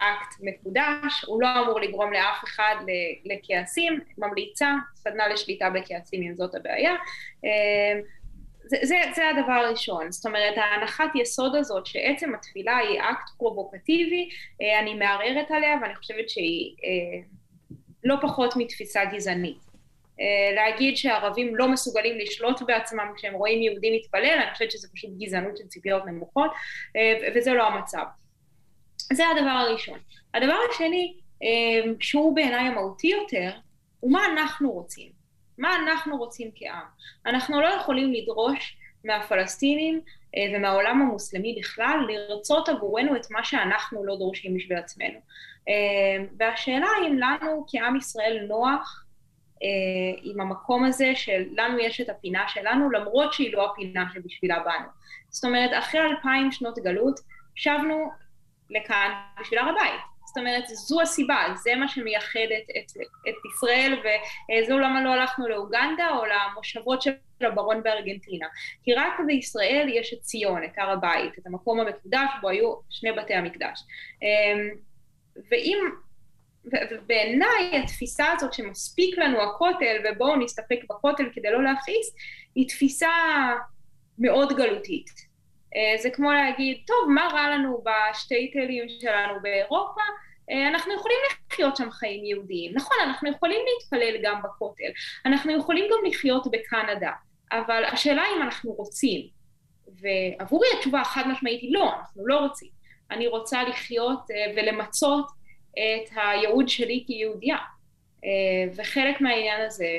אקט 0.00 0.34
מקודש, 0.40 1.24
הוא 1.26 1.42
לא 1.42 1.48
אמור 1.60 1.80
לגרום 1.80 2.12
לאף 2.12 2.44
אחד 2.44 2.74
לכעסים, 3.24 4.00
ממליצה, 4.18 4.70
סדנה 4.94 5.28
לשליטה 5.28 5.70
בכעסים 5.70 6.22
אם 6.22 6.34
זאת 6.34 6.54
הבעיה. 6.54 6.94
זה, 8.64 8.76
זה, 8.82 8.96
זה 9.14 9.28
הדבר 9.28 9.52
הראשון, 9.52 10.12
זאת 10.12 10.26
אומרת 10.26 10.54
ההנחת 10.56 11.14
יסוד 11.14 11.56
הזאת 11.56 11.86
שעצם 11.86 12.34
התפילה 12.34 12.76
היא 12.76 13.00
אקט 13.00 13.30
פרובוקטיבי, 13.38 14.28
אני 14.80 14.94
מערערת 14.94 15.50
עליה 15.50 15.76
ואני 15.82 15.94
חושבת 15.94 16.30
שהיא 16.30 16.76
לא 18.04 18.16
פחות 18.22 18.54
מתפיסה 18.56 19.04
גזענית. 19.04 19.70
להגיד 20.54 20.96
שערבים 20.96 21.56
לא 21.56 21.68
מסוגלים 21.68 22.18
לשלוט 22.18 22.62
בעצמם 22.62 23.12
כשהם 23.16 23.34
רואים 23.34 23.62
יהודי 23.62 23.98
מתפלל, 23.98 24.38
אני 24.42 24.52
חושבת 24.52 24.70
שזה 24.70 24.88
פשוט 24.94 25.10
גזענות 25.18 25.56
של 25.56 25.64
ציפיות 25.64 26.06
נמוכות, 26.06 26.50
וזה 27.34 27.52
לא 27.52 27.66
המצב. 27.66 28.04
זה 29.12 29.28
הדבר 29.28 29.50
הראשון. 29.50 29.98
הדבר 30.34 30.56
השני, 30.70 31.14
שהוא 32.00 32.34
בעיניי 32.34 32.68
המהותי 32.68 33.06
יותר, 33.06 33.50
הוא 34.00 34.12
מה 34.12 34.26
אנחנו 34.32 34.70
רוצים. 34.70 35.20
מה 35.58 35.76
אנחנו 35.76 36.16
רוצים 36.16 36.50
כעם. 36.54 36.84
אנחנו 37.26 37.60
לא 37.60 37.66
יכולים 37.66 38.12
לדרוש 38.12 38.76
מהפלסטינים 39.04 40.00
ומהעולם 40.54 41.02
המוסלמי 41.02 41.56
בכלל 41.60 42.06
לרצות 42.08 42.68
עבורנו 42.68 43.16
את 43.16 43.30
מה 43.30 43.44
שאנחנו 43.44 44.04
לא 44.04 44.16
דורשים 44.16 44.54
בשביל 44.54 44.78
עצמנו. 44.78 45.18
והשאלה 46.38 46.88
אם 47.06 47.18
לנו 47.18 47.66
כעם 47.68 47.96
ישראל 47.96 48.46
נוח 48.48 49.04
עם 50.22 50.40
המקום 50.40 50.84
הזה 50.84 51.12
של 51.14 51.42
לנו 51.56 51.78
יש 51.78 52.00
את 52.00 52.08
הפינה 52.08 52.48
שלנו 52.48 52.90
למרות 52.90 53.32
שהיא 53.32 53.52
לא 53.52 53.70
הפינה 53.72 54.04
שבשבילה 54.14 54.58
באנו. 54.60 54.86
זאת 55.28 55.44
אומרת 55.44 55.70
אחרי 55.78 56.00
אלפיים 56.00 56.52
שנות 56.52 56.78
גלות 56.78 57.20
שבנו 57.54 58.10
לכאן 58.70 59.12
בשביל 59.40 59.58
הר 59.58 59.68
הבית. 59.68 60.00
זאת 60.26 60.38
אומרת, 60.38 60.68
זו 60.68 61.00
הסיבה, 61.00 61.54
זה 61.62 61.76
מה 61.76 61.88
שמייחד 61.88 62.40
את, 62.56 62.70
את, 62.78 62.92
את 63.28 63.34
ישראל, 63.52 63.92
וזו 63.92 64.78
למה 64.78 65.04
לא 65.04 65.12
הלכנו 65.12 65.48
לאוגנדה 65.48 66.08
או 66.10 66.22
למושבות 66.24 67.02
של 67.02 67.12
הברון 67.40 67.82
בארגנטינה. 67.82 68.46
כי 68.82 68.94
רק 68.94 69.12
בישראל 69.26 69.88
יש 69.94 70.12
את 70.14 70.20
ציון, 70.20 70.64
את 70.64 70.78
הר 70.78 70.90
הבית, 70.90 71.38
את 71.38 71.46
המקום 71.46 71.80
המקודש, 71.80 72.28
בו 72.40 72.48
היו 72.48 72.74
שני 72.90 73.12
בתי 73.12 73.34
המקדש. 73.34 73.80
ואם, 75.50 75.78
ובעיניי 76.64 77.82
התפיסה 77.82 78.24
הזאת 78.32 78.52
שמספיק 78.52 79.18
לנו 79.18 79.42
הכותל, 79.42 79.96
ובואו 80.04 80.36
נסתפק 80.36 80.80
בכותל 80.90 81.24
כדי 81.32 81.50
לא 81.50 81.62
להכעיס, 81.62 82.14
היא 82.54 82.68
תפיסה 82.68 83.10
מאוד 84.18 84.56
גלותית. 84.56 85.29
זה 85.98 86.10
כמו 86.10 86.32
להגיד, 86.32 86.78
טוב, 86.86 87.08
מה 87.08 87.28
רע 87.32 87.48
לנו 87.48 87.84
בשטייטלים 87.84 88.88
שלנו 88.88 89.34
באירופה? 89.42 90.00
אנחנו 90.68 90.94
יכולים 90.94 91.18
לחיות 91.50 91.76
שם 91.76 91.90
חיים 91.90 92.24
יהודיים. 92.24 92.72
נכון, 92.74 92.96
אנחנו 93.04 93.30
יכולים 93.30 93.60
להתפלל 93.66 94.16
גם 94.22 94.42
בכותל, 94.42 94.90
אנחנו 95.26 95.56
יכולים 95.56 95.84
גם 95.90 96.10
לחיות 96.10 96.46
בקנדה, 96.50 97.12
אבל 97.52 97.84
השאלה 97.84 98.24
אם 98.36 98.42
אנחנו 98.42 98.72
רוצים, 98.72 99.26
ועבורי 100.00 100.68
התשובה 100.78 101.00
החד 101.00 101.28
משמעית 101.28 101.60
היא 101.62 101.74
לא, 101.74 101.92
אנחנו 101.98 102.26
לא 102.26 102.38
רוצים. 102.38 102.68
אני 103.10 103.26
רוצה 103.26 103.62
לחיות 103.62 104.20
ולמצות 104.56 105.26
את 105.70 106.10
הייעוד 106.16 106.68
שלי 106.68 107.04
כיהודייה. 107.06 107.58
וחלק 108.76 109.20
מהעניין 109.20 109.60
הזה 109.60 109.98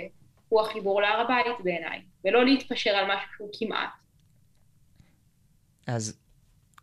הוא 0.49 0.61
החיבור 0.61 1.01
להר 1.01 1.21
הבית 1.21 1.59
בעיניי, 1.63 2.01
ולא 2.25 2.45
להתפשר 2.45 2.91
על 2.91 3.05
משהו 3.05 3.29
שהוא 3.35 3.49
כמעט. 3.59 3.89
אז 5.87 6.17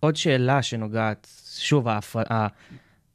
עוד 0.01 0.17
שאלה 0.17 0.63
שנוגעת, 0.63 1.29
שוב, 1.59 1.89
ההפר... 1.89 2.23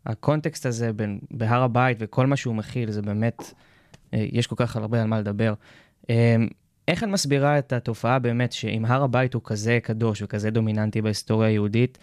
הקונטקסט 0.05 0.65
הזה 0.65 0.93
בין, 0.93 1.19
בהר 1.31 1.63
הבית 1.63 1.97
וכל 1.99 2.27
מה 2.27 2.35
שהוא 2.35 2.55
מכיל, 2.55 2.91
זה 2.91 3.01
באמת, 3.01 3.53
יש 4.13 4.47
כל 4.47 4.55
כך 4.57 4.75
הרבה 4.75 5.01
על 5.01 5.07
מה 5.07 5.19
לדבר. 5.19 5.53
איך 6.87 7.03
את 7.03 7.07
מסבירה 7.07 7.59
את 7.59 7.73
התופעה 7.73 8.19
באמת 8.19 8.51
שאם 8.51 8.85
הר 8.85 9.03
הבית 9.03 9.33
הוא 9.33 9.41
כזה 9.45 9.79
קדוש 9.83 10.21
וכזה 10.21 10.49
דומיננטי 10.49 11.01
בהיסטוריה 11.01 11.49
היהודית, 11.49 11.97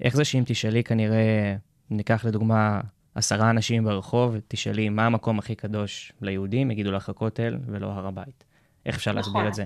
איך 0.00 0.16
זה 0.16 0.24
שאם 0.24 0.42
תשאלי 0.46 0.84
כנראה, 0.84 1.56
ניקח 1.90 2.24
לדוגמה 2.24 2.80
עשרה 3.14 3.50
אנשים 3.50 3.84
ברחוב, 3.84 4.36
תשאלי 4.48 4.88
מה 4.88 5.06
המקום 5.06 5.38
הכי 5.38 5.54
קדוש 5.54 6.12
ליהודים, 6.20 6.70
יגידו 6.70 6.92
לך 6.92 7.08
הכותל 7.08 7.58
ולא 7.66 7.86
הר 7.86 8.06
הבית. 8.06 8.44
איך 8.86 8.96
אפשר 8.96 9.12
נכון. 9.12 9.32
להסביר 9.32 9.48
את 9.48 9.54
זה? 9.54 9.64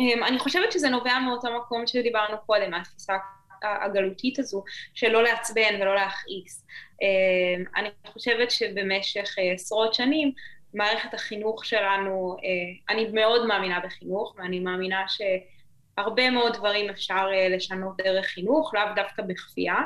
אני 0.00 0.38
חושבת 0.38 0.72
שזה 0.72 0.88
נובע 0.88 1.18
מאותו 1.18 1.48
מקום 1.56 1.86
שדיברנו 1.86 2.36
קודם, 2.46 2.70
מהתפיסה 2.70 3.12
הגלותית 3.62 4.38
הזו 4.38 4.64
של 4.94 5.08
לא 5.08 5.22
לעצבן 5.22 5.74
ולא 5.80 5.94
להכעיס. 5.94 6.66
אני 7.76 7.88
חושבת 8.06 8.50
שבמשך 8.50 9.34
עשרות 9.54 9.94
שנים 9.94 10.32
מערכת 10.74 11.14
החינוך 11.14 11.64
שלנו, 11.64 12.36
אני 12.88 13.08
מאוד 13.12 13.46
מאמינה 13.46 13.80
בחינוך 13.80 14.34
ואני 14.38 14.60
מאמינה 14.60 15.04
שהרבה 15.08 16.30
מאוד 16.30 16.54
דברים 16.56 16.90
אפשר 16.90 17.26
לשנות 17.50 17.96
דרך 17.96 18.26
חינוך, 18.26 18.74
לאו 18.74 18.82
דווקא 18.96 19.22
בכפייה, 19.22 19.76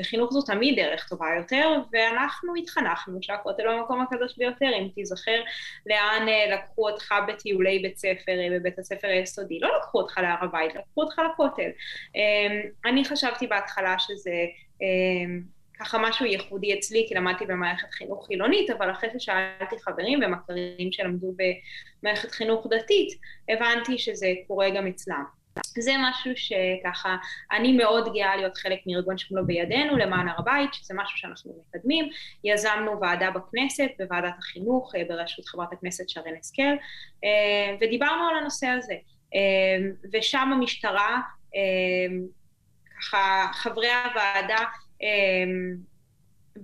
וחינוך 0.00 0.32
זו 0.32 0.42
תמיד 0.42 0.76
דרך 0.76 1.08
טובה 1.08 1.26
יותר, 1.36 1.76
ואנחנו 1.92 2.54
התחנכנו 2.54 3.18
שהכותל 3.22 3.66
הוא 3.66 3.74
המקום 3.74 4.00
הקדוש 4.00 4.36
ביותר, 4.36 4.70
אם 4.78 4.88
תיזכר 4.94 5.40
לאן 5.86 6.26
לקחו 6.52 6.88
אותך 6.88 7.14
בטיולי 7.28 7.78
בית 7.78 7.98
ספר, 7.98 8.32
בבית 8.52 8.78
הספר 8.78 9.08
היסודי, 9.08 9.60
לא 9.60 9.76
לקחו 9.78 9.98
אותך 9.98 10.18
להר 10.18 10.44
הבית, 10.44 10.74
לקחו 10.74 11.02
אותך 11.02 11.20
לכותל. 11.32 11.70
אני 12.84 13.04
חשבתי 13.04 13.46
בהתחלה 13.46 13.98
שזה 13.98 14.34
ככה 15.78 15.98
משהו 15.98 16.26
ייחודי 16.26 16.74
אצלי, 16.74 17.04
כי 17.08 17.14
למדתי 17.14 17.46
במערכת 17.46 17.90
חינוך 17.90 18.26
חילונית, 18.26 18.70
אבל 18.70 18.90
אחרי 18.90 19.10
ששאלתי 19.18 19.78
חברים 19.84 20.20
ומכרים 20.22 20.92
שלמדו 20.92 21.34
במערכת 22.02 22.30
חינוך 22.30 22.66
דתית, 22.70 23.18
הבנתי 23.48 23.98
שזה 23.98 24.32
קורה 24.46 24.70
גם 24.70 24.86
אצלם. 24.86 25.39
זה 25.78 25.92
משהו 25.98 26.30
שככה, 26.36 27.16
אני 27.52 27.72
מאוד 27.72 28.12
גאה 28.14 28.36
להיות 28.36 28.56
חלק 28.56 28.78
מארגון 28.86 29.18
שכולו 29.18 29.46
בידינו 29.46 29.96
למען 29.96 30.28
הר 30.28 30.34
הבית, 30.38 30.74
שזה 30.74 30.94
משהו 30.96 31.18
שאנחנו 31.18 31.52
מקדמים. 31.68 32.08
יזמנו 32.44 33.00
ועדה 33.00 33.30
בכנסת, 33.30 33.90
בוועדת 33.98 34.34
החינוך, 34.38 34.92
בראשות 35.08 35.46
חברת 35.46 35.72
הכנסת 35.72 36.08
שרן 36.08 36.32
השכל, 36.40 36.76
ודיברנו 37.80 38.28
על 38.28 38.36
הנושא 38.36 38.66
הזה. 38.66 38.94
ושם 40.12 40.50
המשטרה, 40.52 41.20
ככה, 43.00 43.46
חברי 43.52 43.90
הוועדה, 43.90 44.64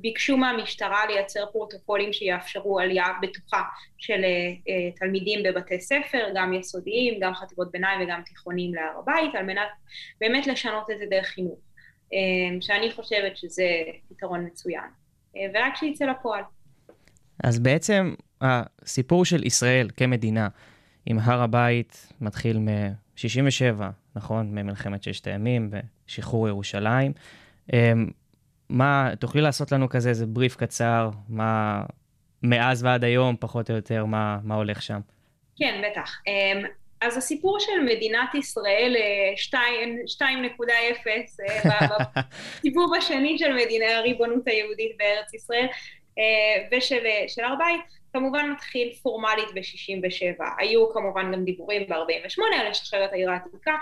ביקשו 0.00 0.36
מהמשטרה 0.36 1.06
לייצר 1.06 1.46
פרוטוקולים 1.52 2.12
שיאפשרו 2.12 2.80
עלייה 2.80 3.06
בטוחה 3.22 3.62
של 3.98 4.20
uh, 4.22 4.98
תלמידים 4.98 5.42
בבתי 5.42 5.80
ספר, 5.80 6.28
גם 6.34 6.52
יסודיים, 6.52 7.20
גם 7.20 7.34
חטיבות 7.34 7.72
ביניים 7.72 8.00
וגם 8.02 8.22
תיכונים 8.26 8.74
להר 8.74 8.98
הבית, 8.98 9.34
על 9.34 9.44
מנת 9.44 9.68
באמת 10.20 10.46
לשנות 10.46 10.90
את 10.90 10.98
זה 10.98 11.04
דרך 11.10 11.26
חינוך, 11.26 11.58
uh, 11.58 12.14
שאני 12.60 12.92
חושבת 12.92 13.36
שזה 13.36 13.68
פתרון 14.08 14.46
מצוין, 14.46 14.84
uh, 15.34 15.38
ורק 15.54 15.76
שיצא 15.76 16.04
לפועל. 16.04 16.42
אז 17.44 17.58
בעצם 17.58 18.14
הסיפור 18.40 19.24
של 19.24 19.44
ישראל 19.44 19.90
כמדינה 19.96 20.48
עם 21.06 21.18
הר 21.18 21.42
הבית 21.42 22.12
מתחיל 22.20 22.58
מ-67, 22.58 23.82
נכון? 24.16 24.54
ממלחמת 24.54 25.02
ששת 25.02 25.26
הימים 25.26 25.70
ושחרור 26.06 26.48
ירושלים. 26.48 27.12
מה, 28.68 29.10
תוכלי 29.20 29.40
לעשות 29.40 29.72
לנו 29.72 29.88
כזה 29.88 30.08
איזה 30.08 30.26
בריף 30.26 30.56
קצר, 30.56 31.10
מה 31.28 31.82
מאז 32.42 32.84
ועד 32.84 33.04
היום, 33.04 33.36
פחות 33.40 33.70
או 33.70 33.76
יותר, 33.76 34.04
מה, 34.04 34.38
מה 34.42 34.54
הולך 34.54 34.82
שם? 34.82 35.00
כן, 35.56 35.82
בטח. 35.90 36.22
אז 37.00 37.16
הסיפור 37.16 37.60
של 37.60 37.80
מדינת 37.84 38.34
ישראל 38.34 38.96
2.0, 40.20 40.24
בסיבוב 42.58 42.94
השני 42.94 43.38
של 43.38 43.52
מדינה 43.54 43.96
הריבונות 43.96 44.48
היהודית 44.48 44.96
בארץ 44.98 45.34
ישראל, 45.34 45.66
ושל 46.72 47.44
הר 47.44 47.52
הבית, 47.52 47.80
כמובן 48.16 48.50
מתחיל 48.50 48.92
פורמלית 49.02 49.48
ב-67. 49.54 50.44
היו 50.58 50.92
כמובן 50.92 51.32
גם 51.32 51.44
דיבורים 51.44 51.82
ב-48 51.88 52.42
על 52.60 52.68
לשחרר 52.70 53.04
את 53.04 53.12
העיר 53.12 53.30
העתיקה, 53.30 53.76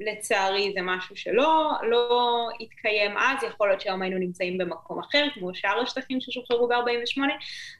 לצערי 0.00 0.72
זה 0.74 0.80
משהו 0.82 1.16
שלא 1.16 1.72
לא 1.82 2.48
התקיים 2.60 3.16
אז, 3.18 3.42
יכול 3.42 3.68
להיות 3.68 3.80
שהיום 3.80 4.02
היינו 4.02 4.18
נמצאים 4.18 4.58
במקום 4.58 4.98
אחר, 4.98 5.26
כמו 5.34 5.54
שאר 5.54 5.80
השטחים 5.80 6.20
ששוחררו 6.20 6.68
ב-48, 6.68 7.20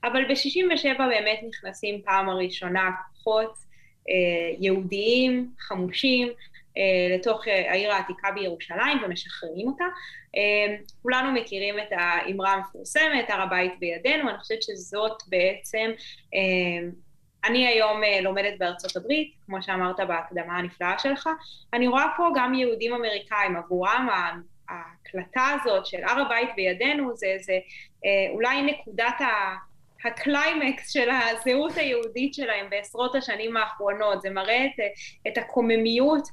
אבל 0.04 0.24
ב-67 0.24 0.98
באמת 0.98 1.40
נכנסים 1.48 2.02
פעם 2.04 2.28
הראשונה 2.28 2.90
כוחות 3.14 3.54
יהודיים, 4.58 5.50
חמושים, 5.58 6.28
לתוך 7.14 7.46
העיר 7.46 7.92
העתיקה 7.92 8.30
בירושלים 8.30 8.98
ומשחררים 9.04 9.68
אותה. 9.68 9.84
כולנו 11.02 11.32
מכירים 11.32 11.78
את 11.78 11.88
האמרה 11.90 12.52
המפורסמת, 12.52 13.30
הר 13.30 13.42
הבית 13.42 13.72
בידינו, 13.78 14.30
אני 14.30 14.38
חושבת 14.38 14.62
שזאת 14.62 15.22
בעצם, 15.28 15.90
אני 17.44 17.66
היום 17.66 18.00
לומדת 18.22 18.58
בארצות 18.58 18.96
הברית, 18.96 19.32
כמו 19.46 19.62
שאמרת 19.62 20.00
בהקדמה 20.00 20.58
הנפלאה 20.58 20.98
שלך, 20.98 21.28
אני 21.74 21.88
רואה 21.88 22.06
פה 22.16 22.28
גם 22.34 22.54
יהודים 22.54 22.94
אמריקאים, 22.94 23.56
עבורם 23.56 24.08
ההקלטה 24.68 25.46
הזאת 25.62 25.86
של 25.86 26.04
הר 26.04 26.20
הבית 26.20 26.50
בידינו 26.56 27.16
זה, 27.16 27.36
זה 27.40 27.58
אולי 28.30 28.62
נקודת 28.62 29.20
ה... 29.20 29.56
הקליימקס 30.04 30.90
של 30.92 31.08
הזהות 31.10 31.76
היהודית 31.76 32.34
שלהם 32.34 32.70
בעשרות 32.70 33.14
השנים 33.14 33.56
האחרונות, 33.56 34.22
זה 34.22 34.30
מראה 34.30 34.64
את, 34.64 34.80
את 35.28 35.38
הקוממיות 35.38 36.28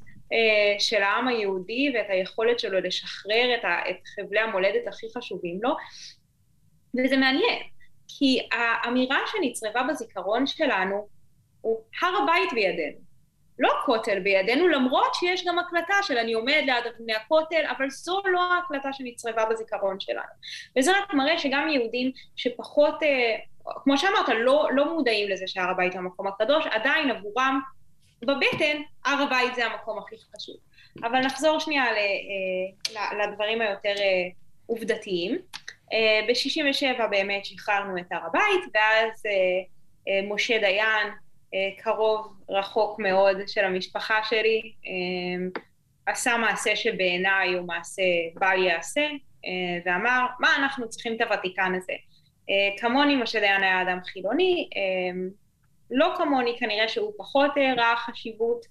של 0.80 1.04
העם 1.04 1.28
היהודי 1.28 1.92
ואת 1.94 2.06
היכולת 2.10 2.60
שלו 2.60 2.80
לשחרר 2.80 3.56
את, 3.56 3.66
את 3.90 3.96
חבלי 4.16 4.40
המולדת 4.40 4.88
הכי 4.88 5.08
חשובים 5.18 5.60
לו, 5.64 5.76
וזה 6.98 7.18
מעניין, 7.18 7.60
כי 8.08 8.48
האמירה 8.52 9.20
שנצרבה 9.28 9.84
בזיכרון 9.90 10.48
שלנו 10.48 11.08
הוא 11.62 11.82
הר 12.02 12.24
הבית 12.24 12.54
בידינו, 12.54 12.98
לא 13.60 13.70
הכותל 13.82 14.20
בידינו, 14.20 14.68
למרות 14.68 15.16
שיש 15.16 15.46
גם 15.46 15.60
הקלטה 15.60 15.94
של 16.04 16.18
אני 16.18 16.34
עומד 16.34 16.62
ליד 16.66 16.94
אבני 16.96 17.14
הכותל, 17.14 17.66
אבל 17.78 17.90
זו 17.90 18.22
לא 18.26 18.42
ההקלטה 18.54 18.94
שנצרבה 18.94 19.46
בזיכרון 19.46 20.00
שלנו. 20.00 20.34
וזה 20.80 20.92
רק 20.92 21.14
מראה 21.14 21.38
שגם 21.38 21.70
יהודים 21.70 22.12
שפחות 22.36 23.00
כמו 23.84 23.98
שאמרת, 23.98 24.30
לא, 24.30 24.68
לא 24.72 24.94
מודעים 24.94 25.30
לזה 25.30 25.48
שהר 25.48 25.70
הבית 25.70 25.94
הוא 25.94 26.00
המקום 26.00 26.28
הקדוש, 26.28 26.66
עדיין 26.66 27.12
עבורם 27.12 27.60
בבטן 28.22 28.82
הר 29.06 29.22
הבית 29.24 29.56
זה 29.56 29.66
המקום 29.66 29.98
הכי 29.98 30.16
חשוב. 30.36 30.56
אבל 31.04 31.20
נחזור 31.20 31.60
שנייה 31.60 31.86
לדברים 33.24 33.62
היותר 33.62 33.94
עובדתיים. 34.66 35.38
ב-67' 36.28 37.08
באמת 37.10 37.46
שחררנו 37.46 37.98
את 37.98 38.12
הר 38.12 38.26
הבית, 38.26 38.64
ואז 38.74 39.24
משה 40.30 40.60
דיין, 40.60 41.08
קרוב 41.78 42.34
רחוק 42.50 43.00
מאוד 43.00 43.38
של 43.48 43.66
המשפחה 43.66 44.20
שלי, 44.24 44.74
עשה 46.06 46.38
מעשה 46.38 46.76
שבעיניי 46.76 47.54
הוא 47.54 47.68
מעשה 47.68 48.04
בל 48.34 48.64
ייעשה, 48.64 49.08
ואמר, 49.86 50.26
מה 50.40 50.56
אנחנו 50.56 50.90
צריכים 50.90 51.16
את 51.16 51.22
הוותיקן 51.22 51.74
הזה? 51.76 51.94
כמוני 52.80 53.16
משה 53.16 53.40
דיין 53.40 53.64
היה 53.64 53.82
אדם 53.82 54.00
חילוני, 54.04 54.70
לא 55.92 56.14
כמוני 56.18 56.56
כנראה 56.60 56.88
שהוא 56.88 57.14
פחות 57.18 57.52
ראה 57.78 57.96
חשיבות 57.98 58.66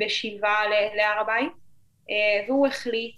בשיבה 0.00 0.54
להר 0.96 1.20
הבית, 1.20 1.52
והוא 2.48 2.66
החליט 2.66 3.16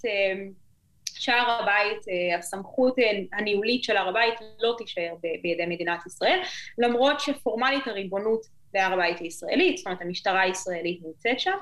שהר 1.14 1.50
הבית, 1.50 1.99
הסמכות 2.38 2.97
הניהולית 3.33 3.85
של 3.85 3.97
הר 3.97 4.09
הבית 4.09 4.35
לא 4.61 4.75
תישאר 4.78 5.14
בידי 5.42 5.66
מדינת 5.66 6.06
ישראל, 6.06 6.40
למרות 6.78 7.21
שפורמלית 7.21 7.86
הריבונות 7.86 8.47
בהר 8.73 8.93
הבית 8.93 9.19
היא 9.19 9.28
ישראלית, 9.28 9.76
זאת 9.76 9.86
אומרת 9.86 10.02
המשטרה 10.02 10.41
הישראלית 10.41 11.00
נמצאת 11.04 11.41
שם, 11.41 11.56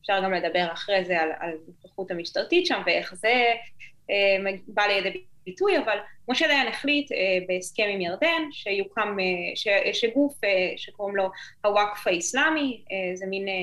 אפשר 0.00 0.20
גם 0.24 0.32
לדבר 0.32 0.72
אחרי 0.72 1.04
זה 1.04 1.20
על, 1.20 1.30
על 1.38 1.50
נוכחות 1.68 2.10
המשטרתית 2.10 2.66
שם 2.66 2.82
ואיך 2.86 3.14
זה 3.14 3.44
בא 4.66 4.82
לידי 4.82 5.24
ביטוי, 5.44 5.78
אבל 5.78 5.98
משה 6.28 6.46
דיין 6.46 6.68
החליט 6.68 7.12
אה, 7.12 7.38
בהסכם 7.48 7.86
עם 7.88 8.00
ירדן 8.00 8.42
שיוקם, 8.52 9.16
אה, 9.20 9.24
ש, 9.54 9.68
שגוף 9.92 10.44
אה, 10.44 10.72
שקוראים 10.76 11.16
לו 11.16 11.30
הוואקף 11.64 12.06
האיסלאמי, 12.06 12.84
אה, 12.92 13.16
זה 13.16 13.26
מין 13.26 13.48
אה, 13.48 13.54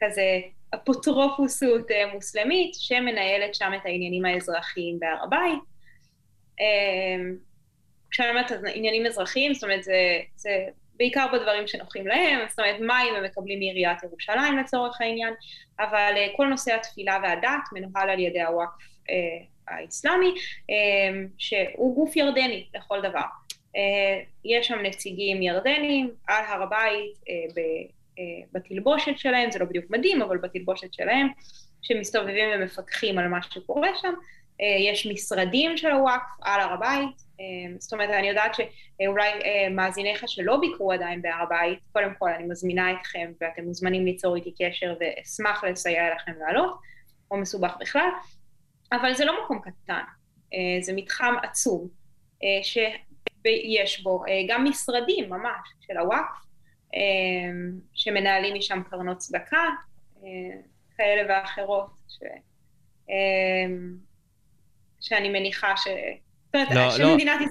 כזה 0.00 0.40
אפוטרופוסות 0.74 1.90
אה, 1.90 2.14
מוסלמית 2.14 2.74
שמנהלת 2.74 3.54
שם 3.54 3.72
את 3.76 3.80
העניינים 3.84 4.24
האזרחיים 4.24 4.98
בהר 5.00 5.24
הבית. 5.24 5.58
אה, 6.60 7.24
כשאני 8.10 8.30
אומרת 8.30 8.52
עניינים 8.74 9.06
אזרחיים, 9.06 9.54
זאת 9.54 9.64
אומרת 9.64 9.84
זה, 9.84 10.20
זה 10.36 10.66
בעיקר 10.96 11.26
בדברים 11.32 11.66
שנוחים 11.66 12.06
להם, 12.06 12.38
זאת 12.48 12.58
אומרת 12.58 12.80
מים 12.80 13.14
הם 13.14 13.24
מקבלים 13.24 13.58
מעיריית 13.58 14.02
ירושלים 14.02 14.58
לצורך 14.58 15.00
העניין, 15.00 15.34
אבל 15.80 16.12
אה, 16.16 16.26
כל 16.36 16.46
נושא 16.46 16.74
התפילה 16.74 17.18
והדת 17.22 17.62
מנוהל 17.72 18.10
על 18.10 18.20
ידי 18.20 18.42
הוואקף 18.42 18.82
אה, 19.10 19.46
האסלאמי, 19.68 20.34
שהוא 21.38 21.94
גוף 21.94 22.16
ירדני 22.16 22.66
לכל 22.74 23.00
דבר. 23.00 23.24
יש 24.44 24.66
שם 24.66 24.78
נציגים 24.82 25.42
ירדנים 25.42 26.10
על 26.28 26.44
הר 26.44 26.62
הבית 26.62 27.24
בתלבושת 28.52 29.18
שלהם, 29.18 29.50
זה 29.50 29.58
לא 29.58 29.64
בדיוק 29.64 29.84
מדהים, 29.90 30.22
אבל 30.22 30.38
בתלבושת 30.38 30.94
שלהם, 30.94 31.28
שמסתובבים 31.82 32.48
ומפקחים 32.54 33.18
על 33.18 33.28
מה 33.28 33.42
שקורה 33.42 33.88
שם. 34.00 34.14
יש 34.60 35.06
משרדים 35.06 35.76
של 35.76 35.90
הוואקף 35.90 36.40
על 36.42 36.60
הר 36.60 36.72
הבית, 36.72 37.24
זאת 37.78 37.92
אומרת, 37.92 38.10
אני 38.10 38.28
יודעת 38.28 38.54
שאולי 38.54 39.30
מאזיניך 39.70 40.24
שלא 40.28 40.56
ביקרו 40.56 40.92
עדיין 40.92 41.22
בהר 41.22 41.42
הבית, 41.42 41.78
קודם 41.92 42.10
כל 42.18 42.30
אני 42.30 42.44
מזמינה 42.44 42.92
אתכם 42.92 43.32
ואתם 43.40 43.64
מוזמנים 43.64 44.04
ליצור 44.04 44.36
איתי 44.36 44.52
קשר 44.58 44.94
ואשמח 45.00 45.64
לסייע 45.64 46.14
לכם 46.14 46.32
לעלות, 46.38 46.74
או 47.30 47.36
מסובך 47.36 47.76
בכלל. 47.80 48.08
אבל 49.00 49.14
זה 49.14 49.24
לא 49.24 49.44
מקום 49.44 49.60
קטן, 49.60 50.02
זה 50.80 50.92
מתחם 50.92 51.34
עצום, 51.42 51.88
שיש 52.62 54.02
בו 54.02 54.24
גם 54.48 54.64
משרדים 54.64 55.30
ממש 55.30 55.68
של 55.80 55.96
הוואקף, 55.96 56.44
שמנהלים 57.92 58.54
משם 58.54 58.82
קרנות 58.90 59.18
צדקה, 59.18 59.68
כאלה 60.96 61.22
ואחרות, 61.28 61.90
ש... 62.08 62.18
שאני 65.00 65.28
מניחה 65.28 65.76
ש... 65.76 65.88
לא, 66.54 66.60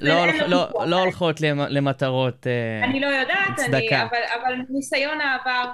לא, 0.01 0.27
לא, 0.27 0.47
לא, 0.47 0.85
לא 0.87 0.95
הולכות 0.95 1.41
למטרות 1.69 2.35
צדקה. 2.35 2.83
אני 2.83 2.99
לא 2.99 3.07
יודעת, 3.07 3.59
אני, 3.59 4.01
אבל, 4.03 4.21
אבל 4.41 4.55
ניסיון 4.69 5.21
העבר 5.21 5.69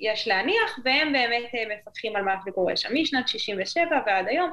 יש 0.00 0.28
להניח, 0.28 0.78
והם 0.84 1.12
באמת 1.12 1.50
מפקחים 1.70 2.16
על 2.16 2.22
מה 2.22 2.34
שקורה 2.46 2.76
שם. 2.76 2.88
משנת 2.94 3.28
67' 3.28 3.82
ועד 4.06 4.28
היום, 4.28 4.50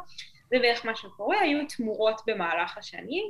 זה 0.50 0.60
בערך 0.60 0.86
מה 0.86 0.96
שקורה, 0.96 1.40
היו 1.40 1.68
תמורות 1.68 2.22
במהלך 2.28 2.78
השנים. 2.78 3.24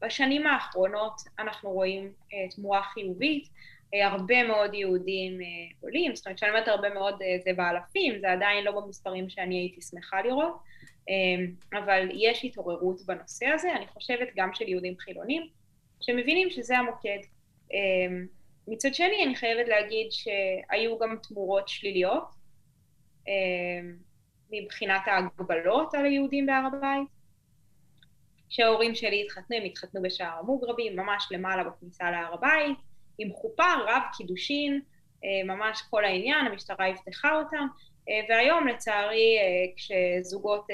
בשנים 0.00 0.46
האחרונות 0.46 1.20
אנחנו 1.38 1.70
רואים 1.70 2.12
תמורה 2.56 2.82
חיובית, 2.82 3.48
הרבה 4.02 4.42
מאוד 4.42 4.74
יהודים 4.74 5.40
עולים, 5.80 6.14
זאת 6.14 6.26
אומרת, 6.26 6.36
כשאני 6.36 6.50
אומרת 6.50 6.68
הרבה 6.68 6.90
מאוד 6.90 7.22
זה 7.44 7.50
באלפים, 7.56 8.18
זה 8.20 8.32
עדיין 8.32 8.64
לא 8.64 8.80
במספרים 8.80 9.28
שאני 9.28 9.58
הייתי 9.58 9.80
שמחה 9.80 10.22
לראות, 10.22 10.58
אבל 11.72 12.08
יש 12.12 12.44
התעוררות 12.44 13.06
בנושא 13.06 13.46
הזה, 13.46 13.72
אני 13.76 13.86
חושבת 13.86 14.28
גם 14.36 14.54
של 14.54 14.68
יהודים 14.68 14.94
חילונים, 14.98 15.48
שמבינים 16.00 16.50
שזה 16.50 16.78
המוקד. 16.78 17.18
מצד 18.70 18.94
שני, 18.94 19.24
אני 19.24 19.34
חייבת 19.34 19.68
להגיד 19.68 20.06
שהיו 20.10 20.98
גם 20.98 21.16
תמורות 21.22 21.68
שליליות 21.68 22.24
מבחינת 24.50 25.02
ההגבלות 25.06 25.94
על 25.94 26.04
היהודים 26.04 26.46
בהר 26.46 26.66
הבית. 26.66 27.08
כשההורים 28.48 28.94
שלי 28.94 29.22
התחתנו, 29.24 29.56
הם 29.56 29.64
התחתנו 29.64 30.02
בשער 30.02 30.38
המוגרבים, 30.38 30.96
ממש 30.96 31.28
למעלה 31.30 31.64
בכניסה 31.64 32.10
להר 32.10 32.34
הבית, 32.34 32.78
עם 33.18 33.32
חופה, 33.32 33.72
רב 33.86 34.02
קידושין, 34.16 34.80
ממש 35.44 35.82
כל 35.90 36.04
העניין, 36.04 36.46
המשטרה 36.46 36.88
יפתחה 36.88 37.36
אותם, 37.36 37.66
והיום 38.28 38.66
לצערי 38.66 39.38
כשזוגות, 39.76 40.66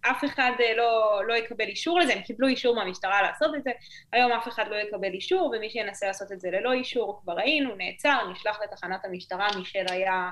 אף 0.00 0.24
אחד 0.24 0.52
לא, 0.76 1.20
לא 1.26 1.34
יקבל 1.34 1.64
אישור 1.64 2.00
לזה, 2.00 2.12
הם 2.12 2.22
קיבלו 2.22 2.48
אישור 2.48 2.74
מהמשטרה 2.74 3.22
לעשות 3.22 3.54
את 3.54 3.64
זה, 3.64 3.70
היום 4.12 4.32
אף 4.32 4.48
אחד 4.48 4.64
לא 4.70 4.76
יקבל 4.76 5.12
אישור, 5.12 5.54
ומי 5.56 5.70
שינסה 5.70 6.06
לעשות 6.06 6.32
את 6.32 6.40
זה 6.40 6.50
ללא 6.50 6.72
אישור, 6.72 7.20
כבר 7.22 7.32
ראינו, 7.32 7.74
נעצר, 7.76 8.18
נשלח 8.32 8.58
לתחנת 8.64 9.04
המשטרה 9.04 9.48
משל 9.60 9.84
היה 9.88 10.30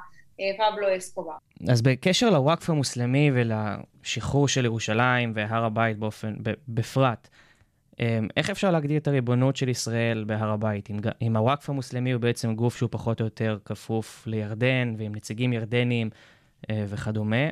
פבלו 0.59 0.97
אסקובר. 0.97 1.33
אז 1.69 1.83
בקשר 1.83 2.31
לוואקף 2.31 2.71
המוסלמי 2.71 3.31
ולשחרור 3.35 4.49
של 4.49 4.65
ירושלים 4.65 5.33
והר 5.35 5.65
הבית 5.65 5.99
באופן, 5.99 6.35
בפרט, 6.69 7.29
איך 8.37 8.51
אפשר 8.51 8.71
להגדיר 8.71 8.99
את 8.99 9.09
הריבונות 9.09 9.57
של 9.57 9.69
ישראל 9.69 10.25
בהר 10.25 10.51
הבית? 10.51 10.91
אם, 10.91 10.97
אם 11.23 11.37
הוואקף 11.37 11.71
המוסלמי 11.71 12.13
הוא 12.13 12.21
בעצם 12.21 12.55
גוף 12.55 12.77
שהוא 12.77 12.89
פחות 12.93 13.21
או 13.21 13.27
יותר 13.27 13.59
כפוף 13.65 14.27
לירדן 14.27 14.95
ועם 14.99 15.15
נציגים 15.15 15.53
ירדניים 15.53 16.11
וכדומה, 16.71 17.47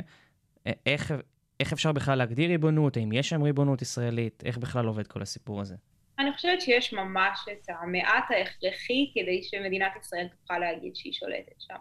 איך, 0.87 1.15
איך 1.61 1.73
אפשר 1.73 1.93
בכלל 1.93 2.19
להגדיר 2.19 2.49
ריבונות, 2.49 2.97
האם 2.97 3.13
יש 3.13 3.29
שם 3.29 3.43
ריבונות 3.43 3.83
ישראלית, 3.83 4.43
איך 4.47 4.59
בכלל 4.59 4.87
עובד 4.87 5.07
כל 5.07 5.23
הסיפור 5.23 5.61
הזה? 5.61 5.75
אני 6.19 6.33
חושבת 6.33 6.61
שיש 6.61 6.93
ממש 6.93 7.45
את 7.53 7.69
המעט 7.69 8.25
ההכרחי 8.31 9.11
כדי 9.15 9.43
שמדינת 9.43 9.93
ישראל 10.01 10.27
תוכל 10.29 10.59
להגיד 10.59 10.97
שהיא 10.97 11.13
שולטת 11.13 11.61
שם. 11.61 11.75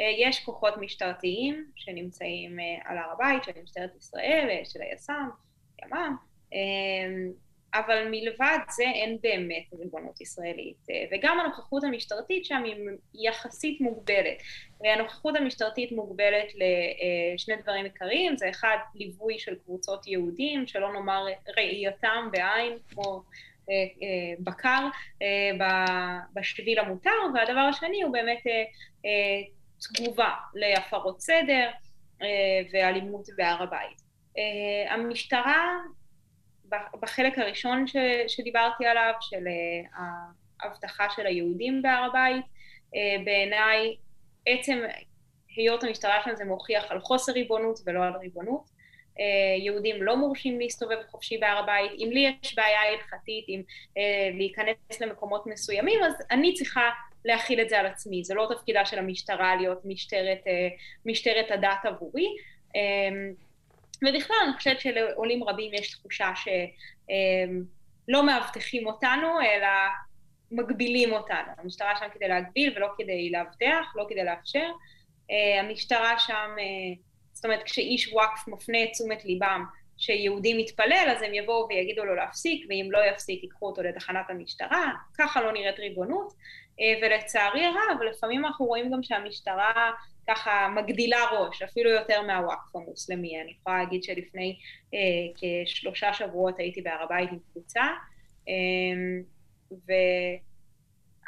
אה, 0.00 0.06
יש 0.18 0.44
כוחות 0.44 0.74
משטרתיים 0.76 1.66
שנמצאים 1.76 2.60
אה, 2.60 2.64
על 2.84 2.98
הר 2.98 3.12
הבית, 3.12 3.44
של 3.44 3.52
משטרת 3.62 3.96
ישראל, 3.96 4.46
אה, 4.50 4.64
של 4.64 4.80
היס"מ, 4.82 5.28
ימ"מ, 5.82 6.16
אבל 7.78 8.08
מלבד 8.10 8.58
זה 8.70 8.84
אין 8.84 9.18
באמת 9.22 9.80
ריבונות 9.80 10.20
ישראלית. 10.20 10.86
וגם 11.12 11.40
הנוכחות 11.40 11.84
המשטרתית 11.84 12.44
שם 12.44 12.62
היא 12.64 12.74
יחסית 13.14 13.80
מוגבלת. 13.80 14.42
והנוכחות 14.80 15.36
המשטרתית 15.36 15.92
מוגבלת 15.92 16.52
לשני 16.54 17.56
דברים 17.62 17.84
עיקריים, 17.84 18.36
זה 18.36 18.50
אחד, 18.50 18.76
ליווי 18.94 19.38
של 19.38 19.54
קבוצות 19.64 20.06
יהודים, 20.06 20.66
שלא 20.66 20.92
נאמר 20.92 21.26
ראייתם 21.56 22.28
בעין, 22.32 22.78
כמו 22.88 23.22
אה, 23.70 23.74
אה, 23.74 24.34
בקר 24.40 24.88
אה, 25.22 26.18
בשביל 26.34 26.78
המותר, 26.78 27.10
והדבר 27.34 27.60
השני 27.60 28.02
הוא 28.02 28.12
באמת 28.12 28.42
תגובה 29.80 30.34
להפרות 30.54 31.20
סדר 31.20 31.70
ואלימות 32.72 33.26
בהר 33.36 33.62
הבית. 33.62 34.08
המשטרה, 34.88 35.78
בחלק 37.00 37.38
הראשון 37.38 37.84
שדיברתי 38.28 38.86
עליו, 38.86 39.12
של 39.20 39.44
האבטחה 40.62 41.10
של 41.10 41.26
היהודים 41.26 41.82
בהר 41.82 42.04
הבית, 42.04 42.44
בעיניי 43.24 43.96
עצם 44.46 44.78
היות 45.56 45.84
המשטרה 45.84 46.22
שם 46.24 46.34
זה 46.34 46.44
מוכיח 46.44 46.90
על 46.90 47.00
חוסר 47.00 47.32
ריבונות 47.32 47.80
ולא 47.86 48.04
על 48.04 48.12
ריבונות. 48.12 48.78
אה, 49.20 49.56
יהודים 49.64 50.02
לא 50.02 50.16
מורשים 50.16 50.60
להסתובב 50.60 50.96
חופשי 51.10 51.38
בהר 51.38 51.58
הבית, 51.58 51.92
אם 51.98 52.08
לי 52.12 52.36
יש 52.42 52.54
בעיה 52.54 52.80
הלכתית 52.82 53.44
עם 53.48 53.62
אה, 53.96 54.30
להיכנס 54.34 55.00
למקומות 55.00 55.46
מסוימים, 55.46 56.02
אז 56.04 56.14
אני 56.30 56.54
צריכה 56.54 56.90
להכיל 57.24 57.60
את 57.60 57.68
זה 57.68 57.78
על 57.78 57.86
עצמי, 57.86 58.24
זה 58.24 58.34
לא 58.34 58.48
תפקידה 58.54 58.86
של 58.86 58.98
המשטרה 58.98 59.56
להיות 59.56 59.80
משטרת, 59.84 60.46
אה, 60.46 60.68
משטרת 61.06 61.50
הדת 61.50 61.84
עבורי. 61.84 62.26
ובכלל 64.02 64.36
אני 64.44 64.56
חושבת 64.56 64.80
שלעולים 64.80 65.44
רבים 65.44 65.74
יש 65.74 65.90
תחושה 65.90 66.32
שלא 66.34 68.26
מאבטחים 68.26 68.86
אותנו, 68.86 69.40
אלא 69.40 69.68
מגבילים 70.50 71.12
אותנו. 71.12 71.52
המשטרה 71.58 71.96
שם 71.96 72.06
כדי 72.14 72.28
להגביל 72.28 72.72
ולא 72.76 72.88
כדי 72.98 73.30
לאבטח, 73.30 73.92
לא 73.96 74.06
כדי 74.08 74.24
לאפשר. 74.24 74.70
המשטרה 75.60 76.18
שם 76.18 76.50
זאת 77.38 77.44
אומרת, 77.44 77.62
כשאיש 77.62 78.12
וואקף 78.12 78.48
מפנה 78.48 78.84
את 78.84 78.88
תשומת 78.92 79.24
ליבם 79.24 79.64
שיהודי 79.98 80.62
מתפלל, 80.62 81.14
אז 81.16 81.22
הם 81.22 81.34
יבואו 81.34 81.68
ויגידו 81.68 82.04
לו 82.04 82.14
להפסיק, 82.14 82.66
ואם 82.68 82.88
לא 82.90 82.98
יפסיק, 83.12 83.42
ייקחו 83.42 83.66
אותו 83.66 83.82
לתחנת 83.82 84.30
המשטרה, 84.30 84.92
ככה 85.18 85.42
לא 85.42 85.52
נראית 85.52 85.78
ריבונות, 85.78 86.32
אה, 86.80 87.00
ולצערי 87.02 87.64
הרב, 87.64 88.02
לפעמים 88.10 88.44
אנחנו 88.44 88.64
רואים 88.64 88.90
גם 88.90 89.02
שהמשטרה 89.02 89.92
ככה 90.28 90.68
מגדילה 90.68 91.24
ראש, 91.32 91.62
אפילו 91.62 91.90
יותר 91.90 92.22
מהוואקף 92.22 92.76
המוסלמי. 92.76 93.40
אני 93.40 93.52
יכולה 93.60 93.78
להגיד 93.78 94.02
שלפני 94.02 94.58
אה, 94.94 94.98
כשלושה 95.66 96.14
שבועות 96.14 96.58
הייתי 96.58 96.82
בהר 96.82 97.02
הבית 97.02 97.30
עם 97.32 97.38
קבוצה, 97.52 97.84
אה, 98.48 99.22
ו... 99.72 99.92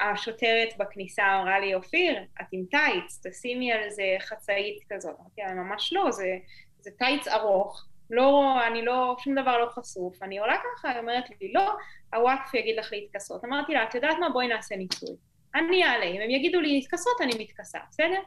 השוטרת 0.01 0.69
בכניסה 0.79 1.23
אמרה 1.41 1.61
לי, 1.61 1.75
אופיר, 1.75 2.25
את 2.41 2.47
עם 2.53 2.65
טייץ, 2.71 3.27
תשימי 3.27 3.73
על 3.73 3.91
זה 3.91 4.17
חצאית 4.21 4.83
כזאת. 4.93 5.15
אמרתי 5.21 5.41
לה, 5.41 5.55
ממש 5.55 5.93
לא, 5.93 6.11
זה, 6.11 6.37
זה 6.81 6.91
טייץ 6.99 7.29
ארוך, 7.29 7.87
לא, 8.11 8.59
אני 8.67 8.85
לא, 8.85 9.17
שום 9.19 9.35
דבר 9.35 9.59
לא 9.59 9.67
חשוף, 9.67 10.23
אני 10.23 10.39
עולה 10.39 10.57
ככה, 10.57 10.91
היא 10.91 10.99
אומרת 10.99 11.25
לי, 11.41 11.53
לא, 11.53 11.73
הוואקף 12.15 12.55
יגיד 12.55 12.77
לך 12.77 12.93
להתכסות. 12.93 13.45
אמרתי 13.45 13.73
לה, 13.73 13.85
את 13.85 13.95
יודעת 13.95 14.19
מה, 14.21 14.29
בואי 14.31 14.49
נעשה 14.49 14.77
ניסוי. 14.77 15.17
אני 15.55 15.85
אעלה, 15.85 16.05
אם 16.05 16.21
הם 16.21 16.31
יגידו 16.31 16.61
לי 16.61 16.73
להתכסות, 16.73 17.21
אני 17.21 17.33
מתכסה, 17.39 17.79
בסדר? 17.91 18.21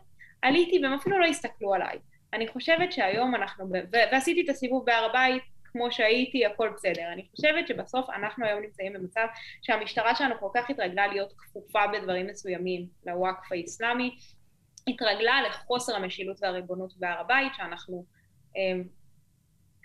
עליתי 0.43 0.79
והם 0.83 0.93
אפילו 0.93 1.19
לא 1.19 1.25
הסתכלו 1.25 1.73
עליי. 1.73 1.97
אני 2.33 2.47
חושבת 2.47 2.91
שהיום 2.91 3.35
אנחנו, 3.35 3.65
ועשיתי 4.11 4.41
את 4.41 4.49
הסיבוב 4.49 4.85
בהר 4.85 5.05
הבית, 5.05 5.43
כמו 5.63 5.91
שהייתי, 5.91 6.45
הכל 6.45 6.69
בסדר. 6.75 7.13
אני 7.13 7.25
חושבת 7.35 7.67
שבסוף 7.67 8.09
אנחנו 8.09 8.45
היום 8.45 8.61
נמצאים 8.61 8.93
במצב 8.93 9.25
שהמשטרה 9.61 10.15
שלנו 10.15 10.35
כל 10.39 10.49
כך 10.53 10.69
התרגלה 10.69 11.07
להיות 11.07 11.33
כפופה 11.37 11.79
בדברים 11.87 12.27
מסוימים 12.27 12.87
לוואקף 13.05 13.51
האיסלאמי, 13.51 14.15
התרגלה 14.87 15.41
לחוסר 15.49 15.95
המשילות 15.95 16.37
והריבונות 16.41 16.97
בהר 16.97 17.19
הבית, 17.19 17.53
שאנחנו 17.57 18.05
אמ, 18.55 18.83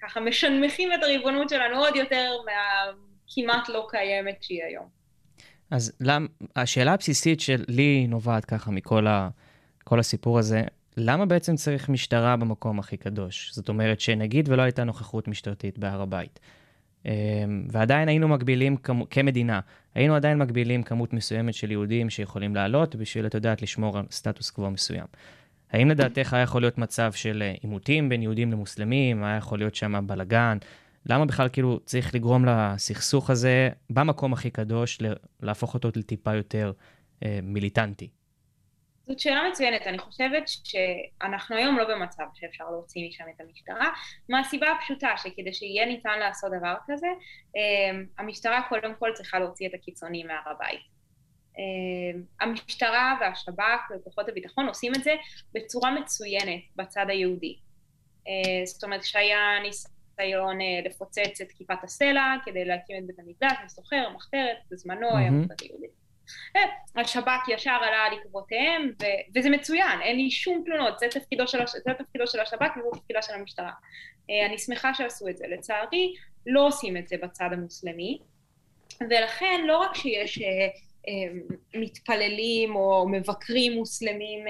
ככה 0.02 0.20
משנמכים 0.20 0.92
את 0.92 1.02
הריבונות 1.02 1.48
שלנו 1.48 1.76
עוד 1.76 1.96
יותר 1.96 2.36
מהכמעט 2.44 3.68
לא 3.68 3.86
קיימת 3.90 4.42
שהיא 4.42 4.64
היום. 4.64 4.88
אז 5.70 5.96
למ... 6.00 6.26
השאלה 6.56 6.92
הבסיסית 6.92 7.40
שלי 7.40 8.06
נובעת 8.08 8.44
ככה 8.44 8.70
מכל 8.70 9.06
ה... 9.06 9.28
כל 9.88 10.00
הסיפור 10.00 10.38
הזה, 10.38 10.62
למה 10.96 11.26
בעצם 11.26 11.56
צריך 11.56 11.88
משטרה 11.88 12.36
במקום 12.36 12.78
הכי 12.78 12.96
קדוש? 12.96 13.50
זאת 13.52 13.68
אומרת 13.68 14.00
שנגיד 14.00 14.48
ולא 14.48 14.62
הייתה 14.62 14.84
נוכחות 14.84 15.28
משטרתית 15.28 15.78
בהר 15.78 16.02
הבית, 16.02 16.40
אמ, 17.06 17.10
ועדיין 17.70 18.08
היינו 18.08 18.28
מגבילים 18.28 18.76
כמדינה, 19.10 19.60
היינו 19.94 20.14
עדיין 20.14 20.38
מגבילים 20.38 20.82
כמות 20.82 21.12
מסוימת 21.12 21.54
של 21.54 21.70
יהודים 21.70 22.10
שיכולים 22.10 22.54
לעלות 22.54 22.96
בשביל, 22.96 23.26
את 23.26 23.34
יודעת, 23.34 23.62
לשמור 23.62 23.98
על 23.98 24.04
סטטוס 24.10 24.50
קוו 24.50 24.70
מסוים. 24.70 25.06
האם 25.70 25.90
לדעתך 25.90 26.32
היה 26.32 26.42
יכול 26.42 26.62
להיות 26.62 26.78
מצב 26.78 27.12
של 27.12 27.42
אה, 27.42 27.54
עימותים 27.62 28.08
בין 28.08 28.22
יהודים 28.22 28.52
למוסלמים, 28.52 29.24
היה 29.24 29.36
יכול 29.36 29.58
להיות 29.58 29.74
שם 29.74 30.06
בלאגן? 30.06 30.58
למה 31.06 31.24
בכלל 31.24 31.48
כאילו 31.52 31.80
צריך 31.84 32.14
לגרום 32.14 32.44
לסכסוך 32.44 33.30
הזה 33.30 33.70
במקום 33.90 34.32
הכי 34.32 34.50
קדוש, 34.50 34.98
להפוך 35.42 35.74
אותו 35.74 35.88
לטיפה 35.96 36.34
יותר 36.34 36.72
אה, 37.22 37.38
מיליטנטי? 37.42 38.08
זאת 39.08 39.18
שאלה 39.18 39.48
מצוינת, 39.50 39.82
אני 39.86 39.98
חושבת 39.98 40.42
שאנחנו 40.46 41.56
היום 41.56 41.78
לא 41.78 41.84
במצב 41.94 42.24
שאפשר 42.34 42.70
להוציא 42.70 43.08
משם 43.08 43.24
את 43.36 43.40
המשטרה, 43.40 43.90
מהסיבה 44.28 44.66
הפשוטה 44.72 45.08
שכדי 45.16 45.52
שיהיה 45.52 45.86
ניתן 45.86 46.18
לעשות 46.18 46.52
דבר 46.58 46.74
כזה, 46.86 47.06
אמ, 47.56 48.06
המשטרה 48.18 48.62
קודם 48.68 48.94
כל 48.98 49.10
צריכה 49.14 49.38
להוציא 49.38 49.68
את 49.68 49.74
הקיצונים 49.74 50.26
מהר 50.26 50.48
הבית. 50.50 50.80
אמ, 51.58 52.22
המשטרה 52.40 53.18
והשב"כ 53.20 53.90
וכוחות 53.90 54.28
הביטחון 54.28 54.68
עושים 54.68 54.92
את 54.94 55.04
זה 55.04 55.14
בצורה 55.54 55.90
מצוינת 55.90 56.62
בצד 56.76 57.06
היהודי. 57.08 57.58
אה, 58.28 58.66
זאת 58.66 58.84
אומרת 58.84 59.04
שהיה 59.04 59.58
ניסיון 59.62 60.60
אה, 60.60 60.80
לפוצץ 60.84 61.40
את 61.40 61.52
כיפת 61.52 61.84
הסלע 61.84 62.34
כדי 62.44 62.64
להקים 62.64 62.96
את 62.98 63.06
בית 63.06 63.18
המקדש, 63.18 63.56
מסוחר, 63.64 64.10
מחתרת, 64.16 64.56
בזמנו 64.70 65.16
היה 65.16 65.30
מצד 65.30 65.62
יהודי. 65.62 65.86
אה, 66.56 66.62
השב"כ 67.00 67.48
ישר 67.48 67.70
עלה 67.70 68.04
על 68.04 68.18
עקבותיהם, 68.18 68.92
ו- 69.02 69.38
וזה 69.38 69.50
מצוין, 69.50 70.00
אין 70.02 70.16
לי 70.16 70.30
שום 70.30 70.62
תלונות, 70.64 70.98
זה 70.98 71.06
תפקידו 71.10 71.48
של, 71.48 71.60
הש- 71.62 71.76
זה 71.84 71.94
תפקידו 71.98 72.26
של 72.26 72.40
השב"כ 72.40 72.76
וזה 72.76 73.00
תפקידה 73.00 73.22
של 73.22 73.34
המשטרה. 73.34 73.72
אה, 74.30 74.46
אני 74.46 74.58
שמחה 74.58 74.94
שעשו 74.94 75.28
את 75.28 75.36
זה. 75.36 75.44
לצערי, 75.46 76.14
לא 76.46 76.66
עושים 76.66 76.96
את 76.96 77.08
זה 77.08 77.16
בצד 77.22 77.48
המוסלמי, 77.52 78.18
ולכן 79.00 79.60
לא 79.66 79.78
רק 79.78 79.94
שיש... 79.94 80.38
אה, 80.42 80.68
מתפללים 81.74 82.76
או 82.76 83.08
מבקרים 83.08 83.72
מוסלמים 83.72 84.44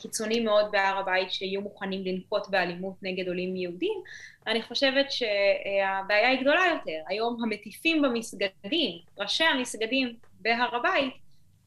קיצוניים 0.00 0.44
מאוד 0.44 0.70
בהר 0.72 0.98
הבית 0.98 1.30
שיהיו 1.32 1.60
מוכנים 1.60 2.04
לנקוט 2.04 2.48
באלימות 2.48 2.94
נגד 3.02 3.28
עולים 3.28 3.56
יהודים, 3.56 4.02
אני 4.46 4.62
חושבת 4.62 5.06
שהבעיה 5.10 6.28
היא 6.28 6.40
גדולה 6.40 6.62
יותר. 6.74 7.02
היום 7.08 7.42
המטיפים 7.42 8.02
במסגדים, 8.02 8.98
ראשי 9.18 9.44
המסגדים 9.44 10.16
בהר 10.44 10.76
הבית, 10.76 11.14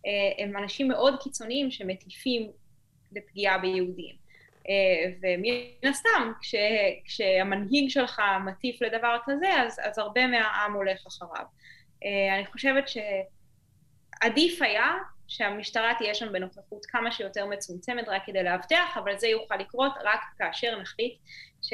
אה, 0.05 0.43
הם 0.43 0.57
אנשים 0.57 0.87
מאוד 0.87 1.21
קיצוניים 1.23 1.71
שמטיפים 1.71 2.51
לפגיעה 3.11 3.57
ביהודים. 3.57 4.15
אה, 4.69 5.11
ומן 5.21 5.89
הסתם, 5.89 6.31
כש, 6.41 6.55
כשהמנהיג 7.05 7.89
שלך 7.89 8.21
מטיף 8.45 8.81
לדבר 8.81 9.17
כזה, 9.25 9.47
אז, 9.61 9.79
אז 9.83 9.97
הרבה 9.97 10.27
מהעם 10.27 10.73
הולך 10.73 11.07
אחריו. 11.07 11.45
אה, 12.05 12.35
אני 12.35 12.45
חושבת 12.45 12.83
שעדיף 12.87 14.61
היה 14.61 14.93
שהמשטרה 15.27 15.93
תהיה 15.97 16.13
שם 16.13 16.33
בנוכחות 16.33 16.85
כמה 16.85 17.11
שיותר 17.11 17.45
מצומצמת 17.45 18.07
רק 18.07 18.21
כדי 18.25 18.43
לאבטח, 18.43 18.97
אבל 18.97 19.17
זה 19.17 19.27
יוכל 19.27 19.55
לקרות 19.55 19.91
רק 20.03 20.19
כאשר 20.37 20.79
נחליט 20.81 21.13
ש... 21.61 21.73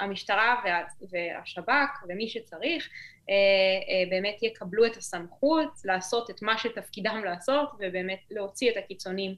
המשטרה 0.00 0.60
וה, 0.64 0.80
והשב"כ 1.10 2.04
ומי 2.08 2.28
שצריך 2.28 2.88
אה, 3.30 3.34
אה, 3.34 4.10
באמת 4.10 4.42
יקבלו 4.42 4.86
את 4.86 4.96
הסמכות 4.96 5.80
לעשות 5.84 6.30
את 6.30 6.42
מה 6.42 6.58
שתפקידם 6.58 7.22
לעשות 7.24 7.72
ובאמת 7.78 8.20
להוציא 8.30 8.70
את 8.70 8.76
הקיצונים 8.76 9.34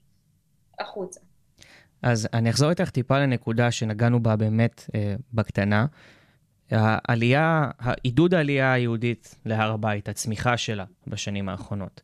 החוצה. 0.81 1.21
אז 2.03 2.29
אני 2.33 2.51
אחזור 2.51 2.71
איתך 2.71 2.91
טיפה 2.91 3.19
לנקודה 3.19 3.71
שנגענו 3.71 4.23
בה 4.23 4.37
באמת 4.37 4.85
אה, 4.95 5.15
בקטנה. 5.33 5.87
העלייה, 6.71 7.71
עידוד 8.03 8.35
העלייה 8.35 8.73
היהודית 8.73 9.35
להר 9.45 9.73
הבית, 9.73 10.09
הצמיחה 10.09 10.57
שלה 10.57 10.85
בשנים 11.07 11.49
האחרונות, 11.49 12.01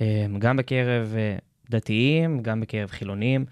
אה, 0.00 0.26
גם 0.38 0.56
בקרב 0.56 1.14
אה, 1.16 1.36
דתיים, 1.70 2.42
גם 2.42 2.60
בקרב 2.60 2.90
חילונים. 2.90 3.46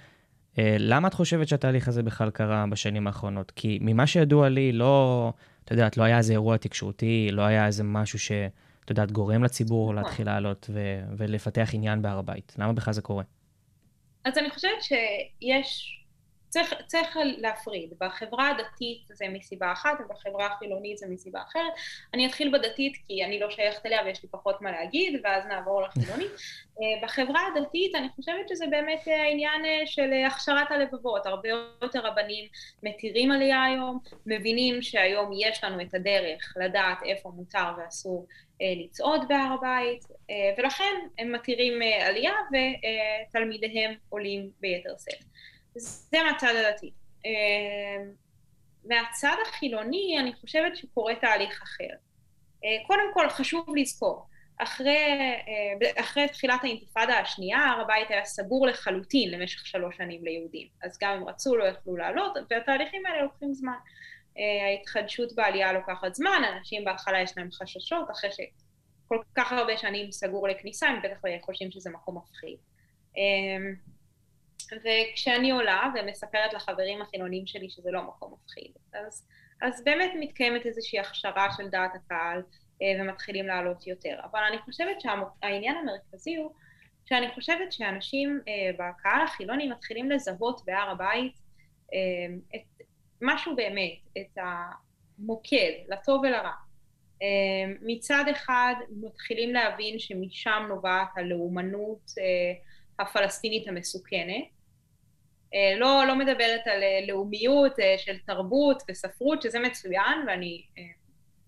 למה 0.58 1.08
את 1.08 1.14
חושבת 1.14 1.48
שהתהליך 1.48 1.88
הזה 1.88 2.02
בכלל 2.02 2.30
קרה 2.30 2.64
בשנים 2.70 3.06
האחרונות? 3.06 3.50
כי 3.50 3.78
ממה 3.80 4.06
שידוע 4.06 4.48
לי, 4.48 4.72
לא, 4.72 5.32
את 5.64 5.70
יודעת, 5.70 5.96
לא 5.96 6.02
היה 6.02 6.18
איזה 6.18 6.32
אירוע 6.32 6.56
תקשורתי, 6.56 7.28
לא 7.32 7.42
היה 7.42 7.66
איזה 7.66 7.84
משהו 7.84 8.18
ש... 8.18 8.32
את 8.84 8.90
יודעת, 8.90 9.12
גורם 9.12 9.44
לציבור 9.44 9.92
נכון. 9.92 10.04
להתחיל 10.04 10.26
לעלות 10.26 10.70
ו- 10.72 11.00
ולפתח 11.16 11.68
עניין 11.72 12.02
בהר 12.02 12.18
הבית. 12.18 12.54
למה 12.58 12.72
בכלל 12.72 12.94
זה 12.94 13.02
קורה? 13.02 13.24
אז 14.24 14.38
אני 14.38 14.50
חושבת 14.50 14.82
שיש 14.82 16.00
צריך, 16.56 16.74
צריך 16.86 17.16
להפריד, 17.38 17.92
בחברה 18.00 18.50
הדתית 18.50 18.98
זה 19.06 19.24
מסיבה 19.28 19.72
אחת 19.72 19.98
ובחברה 20.00 20.46
החילונית 20.46 20.98
זה 20.98 21.06
מסיבה 21.08 21.40
אחרת. 21.42 21.72
אני 22.14 22.26
אתחיל 22.26 22.58
בדתית 22.58 22.96
כי 23.06 23.24
אני 23.24 23.40
לא 23.40 23.50
שייכת 23.50 23.86
אליה 23.86 24.02
ויש 24.04 24.22
לי 24.22 24.28
פחות 24.28 24.62
מה 24.62 24.70
להגיד 24.72 25.20
ואז 25.24 25.44
נעבור 25.46 25.82
לחילונית. 25.82 26.30
אה, 26.80 27.06
בחברה 27.06 27.40
הדתית 27.46 27.94
אני 27.94 28.08
חושבת 28.08 28.48
שזה 28.48 28.66
באמת 28.70 29.00
העניין 29.06 29.64
אה, 29.64 29.86
של 29.86 30.12
הכשרת 30.26 30.70
הלבבות, 30.70 31.26
הרבה 31.26 31.48
יותר 31.82 32.00
רבנים 32.00 32.44
מתירים 32.82 33.32
עלייה 33.32 33.64
היום, 33.64 33.98
מבינים 34.26 34.82
שהיום 34.82 35.30
יש 35.38 35.64
לנו 35.64 35.82
את 35.82 35.94
הדרך 35.94 36.54
לדעת 36.56 36.98
איפה 37.04 37.30
מותר 37.34 37.72
ואסור 37.78 38.26
אה, 38.62 38.66
לצעוד 38.84 39.28
בהר 39.28 39.52
הבית, 39.58 40.04
ולכן 40.58 40.94
הם 41.18 41.32
מתירים 41.32 41.82
עלייה 42.06 42.32
ותלמידיהם 42.52 43.94
עולים 44.08 44.50
ביתר 44.60 44.94
שאת. 44.98 45.24
זה 45.78 46.18
מהצד 46.22 46.54
הדתי. 46.56 46.90
אה, 47.26 48.04
מהצד 48.84 49.36
החילוני 49.48 50.16
אני 50.20 50.34
חושבת 50.34 50.76
שקורה 50.76 51.14
תהליך 51.14 51.62
אחר. 51.62 51.94
אה, 52.64 52.86
קודם 52.86 53.14
כל 53.14 53.28
חשוב 53.28 53.76
לזכור, 53.76 54.26
אחרי, 54.58 54.96
אה, 55.48 56.00
אחרי 56.00 56.28
תחילת 56.28 56.60
האינתיפאדה 56.64 57.18
השנייה 57.18 57.58
הר 57.58 57.80
הבית 57.80 58.10
היה 58.10 58.24
סגור 58.24 58.66
לחלוטין 58.66 59.30
למשך 59.30 59.66
שלוש 59.66 59.96
שנים 59.96 60.24
ליהודים, 60.24 60.68
אז 60.82 60.98
גם 61.02 61.12
אם 61.12 61.28
רצו 61.28 61.56
לא 61.56 61.64
יכלו 61.64 61.96
לעלות, 61.96 62.36
והתהליכים 62.50 63.06
האלה 63.06 63.22
לוקחים 63.22 63.54
זמן. 63.54 63.76
ההתחדשות 64.66 65.34
בעלייה 65.34 65.72
לוקחת 65.72 66.14
זמן, 66.14 66.42
אנשים 66.56 66.84
בהתחלה 66.84 67.20
יש 67.20 67.32
להם 67.36 67.48
חששות, 67.52 68.10
אחרי 68.10 68.30
שכל 68.32 69.18
כך 69.34 69.52
הרבה 69.52 69.76
שנים 69.76 70.12
סגור 70.12 70.48
לכניסה, 70.48 70.88
הם 70.88 71.02
בטח 71.02 71.20
חושבים 71.42 71.70
שזה 71.70 71.90
מקום 71.90 72.16
מפחיד. 72.16 72.56
וכשאני 74.72 75.50
עולה 75.50 75.90
ומספרת 75.94 76.52
לחברים 76.54 77.02
החילונים 77.02 77.46
שלי 77.46 77.70
שזה 77.70 77.90
לא 77.90 78.02
מקום 78.02 78.34
מפחיד, 78.34 78.72
אז, 78.92 79.28
אז 79.62 79.84
באמת 79.84 80.12
מתקיימת 80.20 80.66
איזושהי 80.66 81.00
הכשרה 81.00 81.48
של 81.56 81.68
דעת 81.68 81.94
הקהל 81.94 82.42
אה, 82.82 82.86
ומתחילים 83.00 83.46
לעלות 83.46 83.86
יותר. 83.86 84.20
אבל 84.30 84.40
אני 84.48 84.58
חושבת 84.58 85.00
שהעניין 85.00 85.76
המרכזי 85.76 86.36
הוא 86.36 86.50
שאני 87.04 87.30
חושבת 87.34 87.72
שאנשים 87.72 88.40
אה, 88.48 88.70
בקהל 88.72 89.22
החילוני 89.22 89.68
מתחילים 89.68 90.10
לזהות 90.10 90.60
בהר 90.64 90.90
הבית 90.90 91.34
אה, 91.94 91.98
את 92.54 92.86
משהו 93.22 93.56
באמת, 93.56 93.98
את 94.18 94.38
המוקד, 95.18 95.72
לטוב 95.88 96.20
ולרע. 96.24 96.52
מצד 97.82 98.24
אחד 98.30 98.74
מתחילים 98.90 99.54
להבין 99.54 99.98
שמשם 99.98 100.66
נובעת 100.68 101.08
הלאומנות 101.16 102.10
הפלסטינית 102.98 103.68
המסוכנת, 103.68 104.44
לא, 105.76 106.04
לא 106.06 106.14
מדברת 106.16 106.66
על 106.66 106.82
אה, 106.82 107.06
לאומיות 107.08 107.80
אה, 107.80 107.94
של 107.98 108.18
תרבות 108.18 108.82
וספרות, 108.90 109.42
שזה 109.42 109.58
מצוין 109.58 110.24
ואני, 110.26 110.62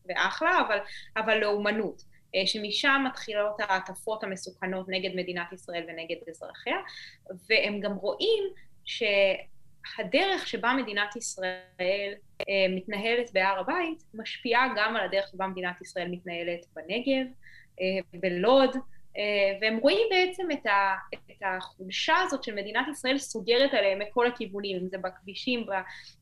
ואחלה, 0.09 0.61
אבל, 0.66 0.79
אבל 1.16 1.38
לאומנות, 1.38 2.03
שמשם 2.47 3.05
מתחילות 3.07 3.61
ההטפות 3.61 4.25
המסוכנות 4.25 4.87
נגד 4.88 5.11
מדינת 5.14 5.53
ישראל 5.53 5.85
ונגד 5.88 6.16
אזרחיה, 6.29 6.77
והם 7.49 7.81
גם 7.81 7.92
רואים 7.94 8.44
שהדרך 8.85 10.47
שבה 10.47 10.73
מדינת 10.73 11.16
ישראל 11.16 12.12
מתנהלת 12.68 13.33
בהר 13.33 13.59
הבית 13.61 14.05
משפיעה 14.14 14.68
גם 14.77 14.97
על 14.97 15.05
הדרך 15.05 15.29
שבה 15.33 15.47
מדינת 15.47 15.81
ישראל 15.81 16.09
מתנהלת 16.09 16.66
בנגב, 16.77 17.27
בלוד, 18.12 18.75
אה, 18.75 18.81
והם 19.61 19.77
רואים 19.77 20.07
בעצם 20.11 20.51
את, 20.53 20.66
ה, 20.66 20.94
את 21.14 21.42
החולשה 21.42 22.14
הזאת 22.27 22.44
של 22.44 22.55
מדינת 22.55 22.87
ישראל 22.92 23.18
סוגרת 23.18 23.75
עליהם 23.75 23.99
מכל 23.99 24.27
הכיוונים, 24.27 24.77
אם 24.77 24.88
זה 24.88 24.99
בכבישים 24.99 25.66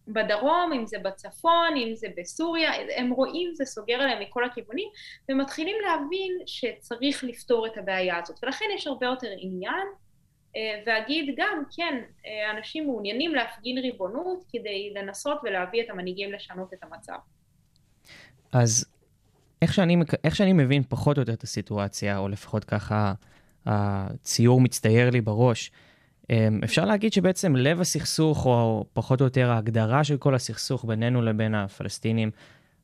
בדרום, 0.08 0.72
אם 0.72 0.86
זה 0.86 0.98
בצפון, 0.98 1.76
אם 1.76 1.94
זה 1.94 2.06
בסוריה, 2.16 2.72
הם 2.96 3.10
רואים 3.10 3.54
זה 3.54 3.64
סוגר 3.64 3.94
עליהם 3.94 4.22
מכל 4.22 4.44
הכיוונים, 4.44 4.88
ומתחילים 5.28 5.76
להבין 5.86 6.32
שצריך 6.46 7.24
לפתור 7.24 7.66
את 7.66 7.78
הבעיה 7.78 8.18
הזאת, 8.18 8.38
ולכן 8.42 8.64
יש 8.74 8.86
הרבה 8.86 9.06
יותר 9.06 9.30
עניין, 9.38 9.86
אה, 10.56 10.82
ואגיד 10.86 11.34
גם, 11.36 11.62
כן, 11.76 12.02
אה, 12.26 12.50
אנשים 12.50 12.86
מעוניינים 12.86 13.34
להפגין 13.34 13.78
ריבונות 13.78 14.44
כדי 14.52 14.92
לנסות 14.94 15.38
ולהביא 15.44 15.82
את 15.82 15.90
המנהיגים 15.90 16.32
לשנות 16.32 16.74
את 16.74 16.78
המצב. 16.82 17.18
אז 18.52 18.95
איך 19.62 19.74
שאני, 19.74 19.96
איך 20.24 20.36
שאני 20.36 20.52
מבין 20.52 20.82
פחות 20.88 21.16
או 21.16 21.22
יותר 21.22 21.32
את 21.32 21.42
הסיטואציה, 21.42 22.18
או 22.18 22.28
לפחות 22.28 22.64
ככה 22.64 23.12
הציור 23.66 24.60
מצטייר 24.60 25.10
לי 25.10 25.20
בראש, 25.20 25.70
אמ, 26.30 26.60
אפשר 26.64 26.84
להגיד 26.84 27.12
שבעצם 27.12 27.56
לב 27.56 27.80
הסכסוך, 27.80 28.46
או 28.46 28.84
פחות 28.92 29.20
או 29.20 29.26
יותר 29.26 29.50
ההגדרה 29.50 30.04
של 30.04 30.16
כל 30.16 30.34
הסכסוך 30.34 30.84
בינינו 30.84 31.22
לבין 31.22 31.54
הפלסטינים, 31.54 32.30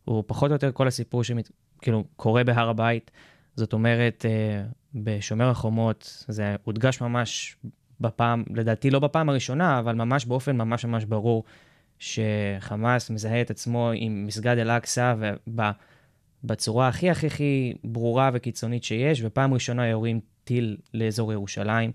הוא 0.04 0.24
פחות 0.26 0.50
או 0.50 0.54
יותר 0.54 0.72
כל 0.72 0.88
הסיפור 0.88 1.22
שכאילו 1.24 2.04
קורה 2.16 2.44
בהר 2.44 2.68
הבית. 2.68 3.10
זאת 3.56 3.72
אומרת, 3.72 4.26
אה, 4.28 4.62
בשומר 4.94 5.50
החומות 5.50 6.24
זה 6.28 6.56
הודגש 6.64 7.00
ממש 7.00 7.56
בפעם, 8.00 8.44
לדעתי 8.54 8.90
לא 8.90 8.98
בפעם 8.98 9.28
הראשונה, 9.28 9.78
אבל 9.78 9.94
ממש 9.94 10.24
באופן 10.24 10.56
ממש 10.56 10.84
ממש 10.84 11.04
ברור, 11.04 11.44
שחמאס 11.98 13.10
מזהה 13.10 13.40
את 13.40 13.50
עצמו 13.50 13.90
עם 13.94 14.26
מסגד 14.26 14.58
אל-אקצא, 14.58 15.14
בצורה 16.44 16.88
הכי 16.88 17.10
הכי 17.10 17.26
הכי 17.26 17.74
ברורה 17.84 18.30
וקיצונית 18.34 18.84
שיש, 18.84 19.22
ופעם 19.24 19.54
ראשונה 19.54 19.86
יורים 19.86 20.20
טיל 20.44 20.76
לאזור 20.94 21.32
ירושלים, 21.32 21.92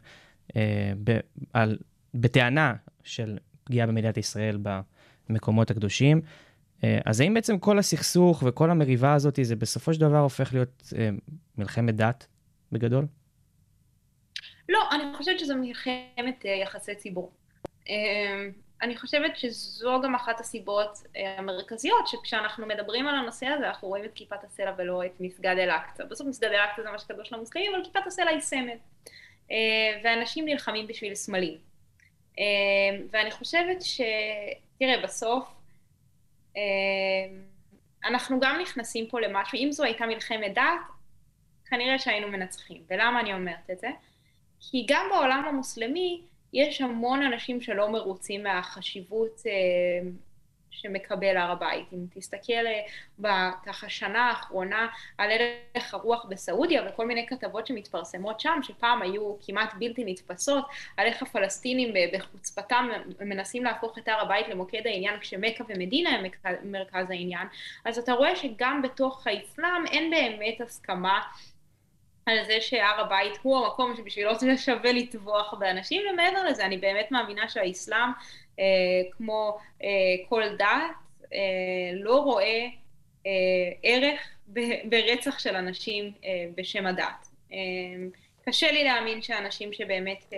אה, 0.55 0.91
ב, 1.03 1.19
על, 1.53 1.77
בטענה 2.13 2.73
של 3.03 3.37
פגיעה 3.63 3.87
במדינת 3.87 4.17
ישראל 4.17 4.57
במקומות 5.29 5.71
הקדושים. 5.71 6.21
אה, 6.83 6.99
אז 7.05 7.21
האם 7.21 7.33
בעצם 7.33 7.59
כל 7.59 7.79
הסכסוך 7.79 8.43
וכל 8.47 8.71
המריבה 8.71 9.13
הזאת, 9.13 9.39
זה 9.41 9.55
בסופו 9.55 9.93
של 9.93 10.01
דבר 10.01 10.19
הופך 10.19 10.53
להיות 10.53 10.93
אה, 10.97 11.09
מלחמת 11.57 11.95
דת 11.95 12.27
בגדול? 12.71 13.05
לא, 14.69 14.79
אני 14.91 15.03
חושבת 15.17 15.39
שזו 15.39 15.55
מלחמת 15.55 16.45
אה, 16.45 16.51
יחסי 16.51 16.95
ציבור. 16.95 17.31
אה, 17.89 18.47
אני 18.81 18.97
חושבת 18.97 19.37
שזו 19.37 20.01
גם 20.03 20.15
אחת 20.15 20.39
הסיבות 20.39 20.97
אה, 21.15 21.35
המרכזיות, 21.37 22.07
שכשאנחנו 22.07 22.65
מדברים 22.65 23.07
על 23.07 23.15
הנושא 23.15 23.45
הזה, 23.45 23.67
אנחנו 23.67 23.87
רואים 23.87 24.05
את 24.05 24.13
כיפת 24.15 24.43
הסלע 24.43 24.73
ולא 24.77 25.05
את 25.05 25.11
מסגד 25.19 25.55
אל-אקצא. 25.57 26.03
בסוף 26.05 26.27
מסגד 26.27 26.49
אל-אקצא 26.49 26.83
זה 26.83 26.91
מה 26.91 26.99
שקדוש 26.99 27.33
למוסלמים, 27.33 27.75
אבל 27.75 27.83
כיפת 27.83 28.07
הסלע 28.07 28.29
היא 28.29 28.39
סמל. 28.39 28.77
אה, 29.51 29.57
ואנשים 30.03 30.45
נלחמים 30.45 30.87
בשביל 30.87 31.15
סמלים. 31.15 31.57
אה, 32.39 32.43
ואני 33.11 33.31
חושבת 33.31 33.81
ש... 33.81 34.01
תראה, 34.79 35.01
בסוף, 35.03 35.47
אנחנו 38.05 38.39
גם 38.39 38.59
נכנסים 38.61 39.07
פה 39.07 39.19
למשהו, 39.19 39.57
אם 39.57 39.71
זו 39.71 39.83
הייתה 39.83 40.05
מלחמת 40.05 40.53
דת, 40.53 40.63
כנראה 41.65 41.99
שהיינו 41.99 42.27
מנצחים. 42.27 42.83
ולמה 42.89 43.19
אני 43.19 43.33
אומרת 43.33 43.69
את 43.71 43.79
זה? 43.79 43.87
כי 44.59 44.85
גם 44.89 45.05
בעולם 45.11 45.43
המוסלמי, 45.47 46.21
יש 46.57 46.81
המון 46.81 47.23
אנשים 47.23 47.61
שלא 47.61 47.89
מרוצים 47.89 48.43
מהחשיבות 48.43 49.41
אה, 49.47 50.09
שמקבל 50.71 51.37
הר 51.37 51.51
הבית. 51.51 51.93
אם 51.93 52.05
תסתכל 52.13 52.53
אה, 52.53 52.81
בככה 53.19 53.89
שנה 53.89 54.29
האחרונה 54.29 54.87
על 55.17 55.29
ערך 55.31 55.93
הרוח 55.93 56.25
בסעודיה 56.25 56.83
וכל 56.89 57.07
מיני 57.07 57.27
כתבות 57.27 57.67
שמתפרסמות 57.67 58.39
שם, 58.39 58.59
שפעם 58.63 59.01
היו 59.01 59.35
כמעט 59.45 59.73
בלתי 59.79 60.03
נתפסות, 60.05 60.65
על 60.97 61.07
איך 61.07 61.21
הפלסטינים 61.21 61.93
בחוצפתם 62.13 62.89
מנסים 63.19 63.63
להפוך 63.63 63.97
את 63.97 64.07
הר 64.07 64.21
הבית 64.21 64.47
למוקד 64.47 64.87
העניין 64.87 65.19
כשמכה 65.19 65.63
ומדינה 65.69 66.09
הם 66.09 66.25
מרכז 66.63 67.09
העניין, 67.09 67.47
אז 67.85 67.97
אתה 67.97 68.13
רואה 68.13 68.35
שגם 68.35 68.81
בתוך 68.81 69.27
האסלאם 69.27 69.85
אין 69.91 70.11
באמת 70.11 70.61
הסכמה 70.61 71.19
על 72.29 72.45
זה 72.45 72.61
שהר 72.61 72.99
הבית 73.01 73.33
הוא 73.41 73.57
המקום 73.57 73.95
שבשבילו 73.97 74.35
זה 74.35 74.57
שווה 74.57 74.91
לטבוח 74.91 75.53
באנשים, 75.59 76.01
ומעבר 76.11 76.43
לזה, 76.43 76.65
אני 76.65 76.77
באמת 76.77 77.11
מאמינה 77.11 77.49
שהאסלאם, 77.49 78.09
אה, 78.59 78.63
כמו 79.11 79.57
אה, 79.83 79.87
כל 80.29 80.43
דת, 80.57 80.67
אה, 81.33 81.39
לא 81.93 82.15
רואה 82.17 82.65
אה, 83.25 83.31
ערך 83.83 84.21
ב- 84.53 84.89
ברצח 84.89 85.39
של 85.39 85.55
אנשים 85.55 86.11
אה, 86.25 86.45
בשם 86.55 86.85
הדת. 86.85 87.27
אה, 87.53 87.57
קשה 88.45 88.71
לי 88.71 88.83
להאמין 88.83 89.21
שאנשים 89.21 89.73
שבאמת 89.73 90.25
אה, 90.33 90.37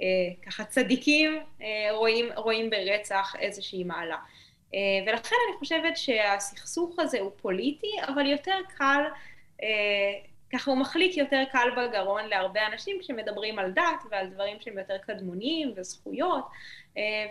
אה, 0.00 0.06
ככה 0.46 0.64
צדיקים 0.64 1.40
אה, 1.62 1.88
רואים, 1.90 2.28
רואים 2.36 2.70
ברצח 2.70 3.34
איזושהי 3.38 3.84
מעלה. 3.84 4.16
אה, 4.74 4.78
ולכן 5.06 5.36
אני 5.48 5.58
חושבת 5.58 5.96
שהסכסוך 5.96 6.98
הזה 6.98 7.20
הוא 7.20 7.30
פוליטי, 7.36 7.92
אבל 8.08 8.26
יותר 8.26 8.58
קל 8.78 9.02
אה, 9.62 9.66
ככה 10.54 10.70
הוא 10.70 10.78
מחליק 10.78 11.16
יותר 11.16 11.42
קל 11.52 11.68
בגרון 11.76 12.24
להרבה 12.28 12.66
אנשים 12.66 12.96
כשמדברים 13.00 13.58
על 13.58 13.70
דת 13.70 14.02
ועל 14.10 14.26
דברים 14.26 14.56
שהם 14.60 14.78
יותר 14.78 14.98
קדמוניים 14.98 15.72
וזכויות, 15.76 16.44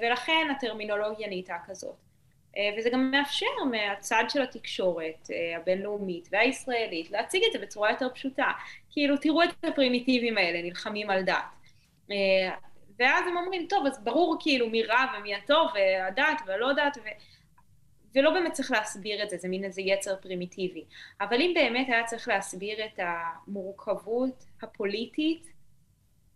ולכן 0.01 0.47
הטרמינולוגיה 0.51 1.27
נהייתה 1.27 1.55
כזאת. 1.67 1.95
וזה 2.77 2.89
גם 2.89 3.11
מאפשר 3.11 3.45
מהצד 3.71 4.23
של 4.29 4.41
התקשורת 4.41 5.27
הבינלאומית 5.55 6.29
והישראלית 6.31 7.11
להציג 7.11 7.43
את 7.47 7.51
זה 7.51 7.59
בצורה 7.59 7.91
יותר 7.91 8.09
פשוטה. 8.13 8.51
כאילו, 8.91 9.17
תראו 9.17 9.43
את 9.43 9.49
הפרימיטיבים 9.63 10.37
האלה, 10.37 10.61
נלחמים 10.61 11.09
על 11.09 11.21
דת. 11.21 11.35
ואז 12.99 13.27
הם 13.27 13.37
אומרים, 13.37 13.65
טוב, 13.69 13.85
אז 13.85 14.03
ברור 14.03 14.37
כאילו 14.39 14.69
מי 14.69 14.83
רע 14.83 15.05
ומי 15.17 15.35
הטוב, 15.35 15.69
והדת 15.73 16.41
והלא 16.45 16.73
דת, 16.73 16.97
ו... 16.97 17.07
ולא 18.15 18.31
באמת 18.31 18.53
צריך 18.53 18.71
להסביר 18.71 19.23
את 19.23 19.29
זה, 19.29 19.37
זה 19.37 19.47
מין 19.47 19.63
איזה 19.63 19.81
יצר 19.81 20.15
פרימיטיבי. 20.15 20.83
אבל 21.21 21.41
אם 21.41 21.51
באמת 21.55 21.87
היה 21.87 22.03
צריך 22.03 22.27
להסביר 22.27 22.77
את 22.85 22.99
המורכבות 22.99 24.45
הפוליטית 24.61 25.53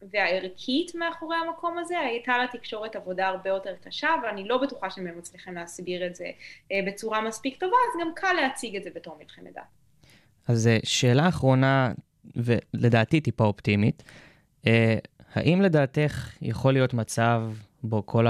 והערכית 0.01 0.95
מאחורי 0.95 1.37
המקום 1.47 1.77
הזה, 1.77 1.99
הייתה 1.99 2.37
לתקשורת 2.43 2.95
עבודה 2.95 3.27
הרבה 3.27 3.49
יותר 3.49 3.75
קשה, 3.83 4.09
ואני 4.23 4.47
לא 4.47 4.57
בטוחה 4.57 4.89
שהם 4.89 5.17
מצליחים 5.17 5.53
להסביר 5.53 6.07
את 6.07 6.15
זה 6.15 6.25
אה, 6.71 6.79
בצורה 6.87 7.21
מספיק 7.21 7.59
טובה, 7.59 7.75
אז 7.75 8.01
גם 8.01 8.11
קל 8.15 8.33
להציג 8.33 8.75
את 8.75 8.83
זה 8.83 8.89
בתור 8.95 9.17
מלחמת 9.19 9.53
דת. 9.53 9.61
אז 10.47 10.67
אה, 10.67 10.77
שאלה 10.83 11.27
אחרונה, 11.27 11.93
ולדעתי 12.35 13.21
טיפה 13.21 13.43
אופטימית, 13.43 14.03
אה, 14.67 14.97
האם 15.33 15.61
לדעתך 15.61 16.29
יכול 16.41 16.73
להיות 16.73 16.93
מצב 16.93 17.41
בו 17.83 18.05
כל 18.05 18.25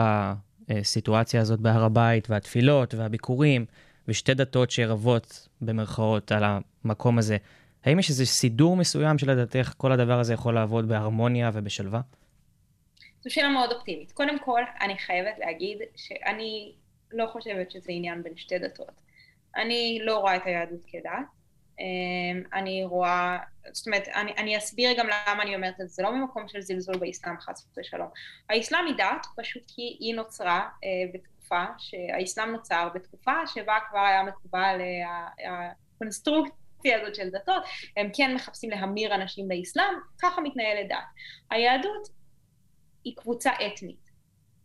הסיטואציה 0.70 1.42
הזאת 1.42 1.60
בהר 1.60 1.84
הבית 1.84 2.30
והתפילות 2.30 2.94
והביקורים 2.94 3.66
ושתי 4.08 4.34
דתות 4.34 4.72
שרבות 4.72 5.48
במרכאות 5.62 6.32
על 6.32 6.44
המקום 6.44 7.18
הזה, 7.18 7.38
האם 7.86 8.00
יש 8.00 8.10
איזה 8.10 8.26
סידור 8.26 8.76
מסוים 8.76 9.18
שלדעתך 9.18 9.74
כל 9.78 9.92
הדבר 9.92 10.20
הזה 10.20 10.34
יכול 10.34 10.56
לעבוד 10.56 10.88
בהרמוניה 10.88 11.52
ובשלווה? 11.54 12.02
זו 13.22 13.34
שאלה 13.34 13.50
מאוד 13.50 13.72
אופטימית. 13.72 14.12
קודם 14.12 14.40
כל, 14.40 14.62
אני 14.82 14.98
חייבת 14.98 15.40
להגיד 15.40 15.78
שאני 15.96 16.74
לא 17.12 17.26
חושבת 17.32 17.72
שזה 17.72 17.92
עניין 17.92 18.24
בין 18.24 18.34
שתי 18.38 18.60
דתות. 18.60 19.02
אני 19.56 20.00
לא 20.06 20.18
רואה 20.18 20.36
את 20.36 20.42
היהדות 20.46 20.82
כדת. 20.88 21.37
אמ, 21.80 22.44
אני 22.54 22.84
רואה, 22.84 23.38
זאת 23.72 23.88
אומרת, 23.88 24.08
אני, 24.08 24.32
אני 24.38 24.58
אסביר 24.58 24.94
גם 24.98 25.08
למה 25.08 25.44
אני 25.44 25.56
אומרת 25.56 25.74
את 25.82 25.90
זה, 25.90 25.96
זה 25.96 26.04
לא 26.04 26.12
ממקום 26.12 26.48
של 26.48 26.62
זלזול 26.62 26.98
באסלאם 26.98 27.40
חס 27.40 27.68
ושלום. 27.78 28.10
האסלאם 28.50 28.86
היא 28.86 28.96
דת, 28.98 29.28
פשוט 29.36 29.64
כי 29.68 29.98
היא 30.00 30.16
נוצרה 30.16 30.70
אה, 30.84 30.90
בתקופה, 31.14 31.64
שהאסלאם 31.78 32.52
נוצר 32.52 32.90
בתקופה 32.96 33.48
שבה 33.48 33.78
כבר 33.90 34.00
היה 34.00 34.24
מקובל 34.24 34.82
אה, 34.82 35.28
הקונסטרוקציה 35.96 37.02
הזאת 37.02 37.16
של 37.16 37.30
דתות, 37.30 37.64
הם 37.98 38.10
כן 38.14 38.36
מחפשים 38.36 38.70
להמיר 38.70 39.16
אנשים 39.16 39.48
באסלאם, 39.48 39.94
ככה 40.22 40.42
מתנהלת 40.42 40.88
דת. 40.90 40.98
היהדות 41.52 42.08
היא 43.04 43.16
קבוצה 43.16 43.52
אתנית. 43.68 44.07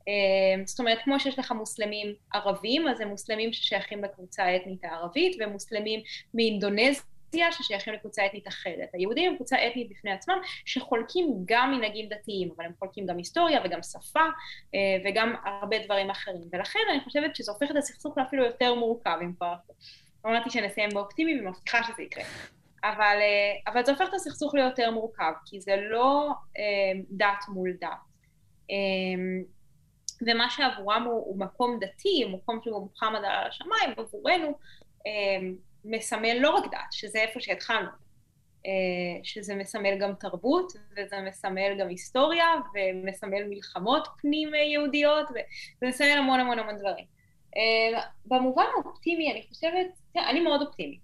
אמ, 0.09 0.67
זאת 0.67 0.81
אומרת, 0.81 0.99
כמו 1.05 1.21
שיש 1.21 1.39
לך 1.39 1.53
מוסלמים 1.53 2.15
ערבים, 2.33 2.89
אז 2.89 3.01
הם 3.01 3.09
מוסלמים 3.09 3.53
ששייכים 3.53 4.05
לקבוצה 4.05 4.45
האתנית 4.45 4.85
הערבית, 4.85 5.37
ומוסלמים 5.41 6.01
מאינדונזיה 6.35 7.53
ששייכים 7.53 7.95
לקבוצה 7.95 8.27
אתנית 8.27 8.49
אחרת. 8.49 8.89
היהודים 8.93 9.31
הם 9.31 9.37
קבוצה 9.37 9.57
אתנית 9.67 9.91
בפני 9.91 10.13
עצמם, 10.13 10.39
שחולקים 10.65 11.27
גם 11.45 11.73
מנהגים 11.73 12.09
דתיים, 12.09 12.51
אבל 12.57 12.65
הם 12.65 12.73
חולקים 12.79 13.07
גם 13.07 13.17
היסטוריה 13.17 13.61
וגם 13.65 13.83
שפה 13.83 14.25
אה, 14.75 14.81
וגם 15.05 15.35
הרבה 15.45 15.79
דברים 15.85 16.11
אחרים. 16.11 16.49
ולכן 16.53 16.81
אני 16.91 17.01
חושבת 17.01 17.37
שזה 17.37 17.53
הופך 17.53 17.71
את 17.71 17.77
הסכסוך 17.77 18.19
לאפילו 18.19 18.45
יותר 18.45 18.75
מורכב, 18.75 19.19
אם 19.23 19.33
כבר 19.33 19.55
אמרתי 20.27 20.51
שנסיים 20.51 20.91
באופטימי 20.91 21.41
ומבטיחה 21.41 21.83
שזה 21.83 22.03
יקרה. 22.03 22.25
אבל, 22.85 23.17
אה, 23.21 23.73
אבל 23.73 23.85
זה 23.85 23.93
הופך 23.93 24.09
את 24.09 24.15
הסכסוך 24.15 24.55
ליותר 24.55 24.91
מורכב, 24.91 25.33
כי 25.47 25.61
זה 25.61 25.77
לא 25.77 26.31
אה, 26.59 27.01
דת 27.11 27.45
מול 27.49 27.73
דת. 27.81 27.89
ומה 30.27 30.51
שעבורם 30.51 31.03
הוא, 31.03 31.13
הוא 31.27 31.39
מקום 31.39 31.79
דתי, 31.81 32.25
מקום 32.33 32.61
שהוא 32.65 32.81
מוחמד 32.83 33.19
על 33.19 33.47
השמיים, 33.49 33.91
עבורנו 33.97 34.59
אה, 35.07 35.49
מסמל 35.85 36.39
לא 36.41 36.51
רק 36.51 36.65
דת, 36.71 36.93
שזה 36.93 37.19
איפה 37.19 37.41
שהתחלנו, 37.41 37.89
אה, 38.67 38.71
שזה 39.23 39.55
מסמל 39.55 39.99
גם 39.99 40.15
תרבות, 40.15 40.73
וזה 40.97 41.17
מסמל 41.21 41.79
גם 41.81 41.89
היסטוריה, 41.89 42.47
ומסמל 42.75 43.45
מלחמות 43.49 44.09
פנים 44.21 44.55
יהודיות, 44.55 45.31
וזה 45.31 45.41
מסמל 45.83 46.19
המון 46.19 46.41
המון 46.41 46.59
המון 46.59 46.79
דברים. 46.79 47.05
אה, 47.57 48.01
במובן 48.27 48.65
האופטימי, 48.75 49.33
אני 49.33 49.43
חושבת, 49.49 49.87
תראה, 50.13 50.31
אני 50.31 50.41
מאוד 50.41 50.63
אופטימית. 50.63 51.01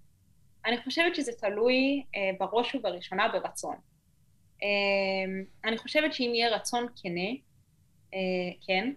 אני 0.66 0.78
חושבת 0.82 1.14
שזה 1.14 1.32
תלוי 1.32 2.02
אה, 2.16 2.30
בראש 2.38 2.74
ובראשונה 2.74 3.28
ברצון. 3.28 3.76
אה, 4.62 5.42
אני 5.64 5.78
חושבת 5.78 6.14
שאם 6.14 6.32
יהיה 6.34 6.56
רצון 6.56 6.86
כנה, 7.02 7.30
אה, 8.14 8.18
כן, 8.66 8.92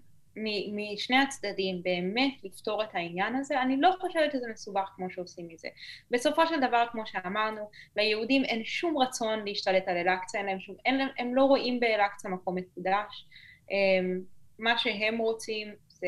משני 0.73 1.17
הצדדים 1.17 1.83
באמת 1.83 2.43
לפתור 2.43 2.83
את 2.83 2.89
העניין 2.93 3.35
הזה, 3.35 3.61
אני 3.61 3.81
לא 3.81 3.91
חושבת 3.99 4.31
שזה 4.31 4.47
מסובך 4.53 4.89
כמו 4.95 5.09
שעושים 5.09 5.47
מזה. 5.47 5.67
בסופו 6.11 6.47
של 6.47 6.59
דבר, 6.59 6.85
כמו 6.91 7.05
שאמרנו, 7.05 7.69
ליהודים 7.95 8.45
אין 8.45 8.63
שום 8.63 8.97
רצון 8.97 9.45
להשתלט 9.45 9.87
על 9.87 9.97
אל-אקצא, 9.97 10.39
שום, 10.59 10.75
אין, 10.85 11.01
הם 11.17 11.35
לא 11.35 11.43
רואים 11.43 11.79
באל-אקצא 11.79 12.29
מקום 12.29 12.55
מקודש. 12.55 13.27
אמ, 13.71 14.21
מה 14.59 14.77
שהם 14.77 15.17
רוצים 15.17 15.73
זה 15.87 16.07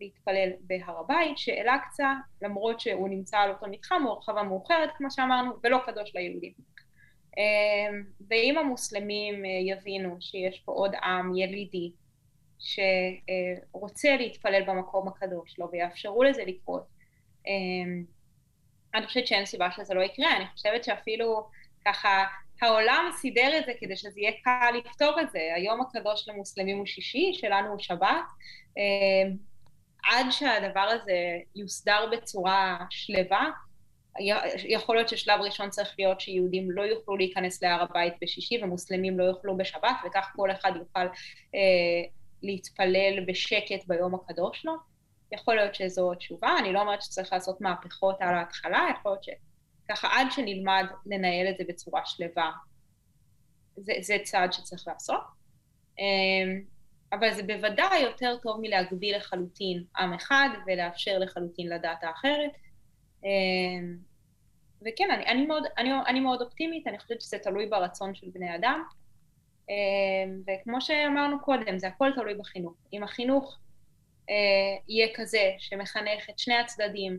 להתפלל 0.00 0.50
בהר 0.60 0.98
הבית, 1.00 1.38
שאל-אקצא, 1.38 2.12
למרות 2.42 2.80
שהוא 2.80 3.08
נמצא 3.08 3.38
על 3.38 3.50
אותו 3.50 3.66
מתחם, 3.70 4.02
הוא 4.02 4.10
הרחבה 4.10 4.42
מאוחרת, 4.42 4.90
כמו 4.96 5.10
שאמרנו, 5.10 5.52
ולא 5.62 5.78
קדוש 5.86 6.14
ליהודים. 6.14 6.52
אמ, 7.38 8.04
ואם 8.28 8.58
המוסלמים 8.58 9.44
אה, 9.44 9.50
יבינו 9.50 10.16
שיש 10.20 10.60
פה 10.60 10.72
עוד 10.72 10.94
עם 11.02 11.36
ילידי, 11.36 11.92
שרוצה 12.62 14.16
להתפלל 14.16 14.62
במקום 14.66 15.08
הקדוש 15.08 15.58
לו 15.58 15.68
ויאפשרו 15.72 16.22
לזה 16.22 16.42
לקרות. 16.46 16.86
אמ, 17.46 18.04
אני 18.94 19.06
חושבת 19.06 19.26
שאין 19.26 19.46
סיבה 19.46 19.70
שזה 19.70 19.94
לא 19.94 20.00
יקרה, 20.00 20.36
אני 20.36 20.46
חושבת 20.46 20.84
שאפילו 20.84 21.48
ככה 21.86 22.24
העולם 22.62 23.10
סידר 23.12 23.58
את 23.58 23.66
זה 23.66 23.72
כדי 23.80 23.96
שזה 23.96 24.20
יהיה 24.20 24.32
קל 24.44 24.70
לפתור 24.78 25.20
את 25.20 25.30
זה. 25.30 25.40
היום 25.54 25.80
הקדוש 25.80 26.28
למוסלמים 26.28 26.78
הוא 26.78 26.86
שישי, 26.86 27.32
שלנו 27.34 27.68
הוא 27.68 27.78
שבת. 27.78 28.26
אמ, 28.76 29.36
עד 30.04 30.26
שהדבר 30.30 30.80
הזה 30.80 31.38
יוסדר 31.56 32.08
בצורה 32.12 32.78
שלווה, 32.90 33.50
יכול 34.68 34.96
להיות 34.96 35.08
ששלב 35.08 35.40
ראשון 35.40 35.70
צריך 35.70 35.94
להיות 35.98 36.20
שיהודים 36.20 36.70
לא 36.70 36.82
יוכלו 36.82 37.16
להיכנס 37.16 37.62
להר 37.62 37.82
הבית 37.82 38.14
בשישי 38.22 38.60
ומוסלמים 38.62 39.18
לא 39.18 39.24
יוכלו 39.24 39.56
בשבת, 39.56 39.96
וכך 40.06 40.32
כל 40.36 40.50
אחד 40.50 40.72
יוכל 40.76 41.06
אה, 41.54 42.02
להתפלל 42.42 43.24
בשקט 43.26 43.86
ביום 43.86 44.14
הקדוש 44.14 44.66
לו. 44.66 44.72
יכול 45.32 45.54
להיות 45.54 45.74
שזו 45.74 46.12
התשובה, 46.12 46.54
אני 46.58 46.72
לא 46.72 46.80
אומרת 46.80 47.02
שצריך 47.02 47.32
לעשות 47.32 47.60
מהפכות 47.60 48.16
על 48.20 48.34
ההתחלה, 48.34 48.86
יכול 48.94 49.12
להיות 49.12 49.24
שככה 49.24 50.08
עד 50.12 50.26
שנלמד 50.30 50.84
לנהל 51.06 51.48
את 51.50 51.56
זה 51.58 51.64
בצורה 51.68 52.00
שלווה, 52.04 52.52
זה, 53.76 53.92
זה 54.00 54.16
צעד 54.22 54.52
שצריך 54.52 54.88
לעשות. 54.88 55.20
אמ, 55.98 56.62
אבל 57.12 57.34
זה 57.34 57.42
בוודאי 57.42 58.00
יותר 58.00 58.36
טוב 58.42 58.60
מלהגביל 58.60 59.16
לחלוטין 59.16 59.84
עם 59.98 60.12
אחד 60.12 60.48
ולאפשר 60.66 61.18
לחלוטין 61.18 61.68
לדת 61.68 62.04
האחרת. 62.04 62.50
אמ, 63.24 63.96
וכן, 64.80 65.10
אני, 65.14 65.26
אני, 65.26 65.46
מאוד, 65.46 65.62
אני, 65.78 65.90
אני 66.06 66.20
מאוד 66.20 66.42
אופטימית, 66.42 66.86
אני 66.86 66.98
חושבת 66.98 67.20
שזה 67.20 67.38
תלוי 67.38 67.66
ברצון 67.66 68.14
של 68.14 68.26
בני 68.32 68.54
אדם. 68.56 68.82
אמ, 69.68 70.42
וכמו 70.46 70.80
שאמרנו 70.80 71.40
קודם, 71.40 71.78
זה 71.78 71.88
הכל 71.88 72.10
תלוי 72.14 72.34
בחינוך. 72.34 72.74
אם 72.92 73.02
החינוך 73.02 73.58
אה, 74.30 74.34
יהיה 74.88 75.08
כזה 75.14 75.52
שמחנך 75.58 76.30
את 76.30 76.38
שני 76.38 76.54
הצדדים, 76.54 77.18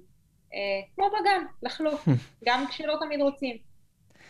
אה, 0.53 0.60
כמו 0.95 1.06
בגן, 1.10 1.45
לחלוק, 1.63 2.01
גם 2.45 2.67
כשלא 2.67 2.95
תמיד 2.99 3.21
רוצים. 3.21 3.58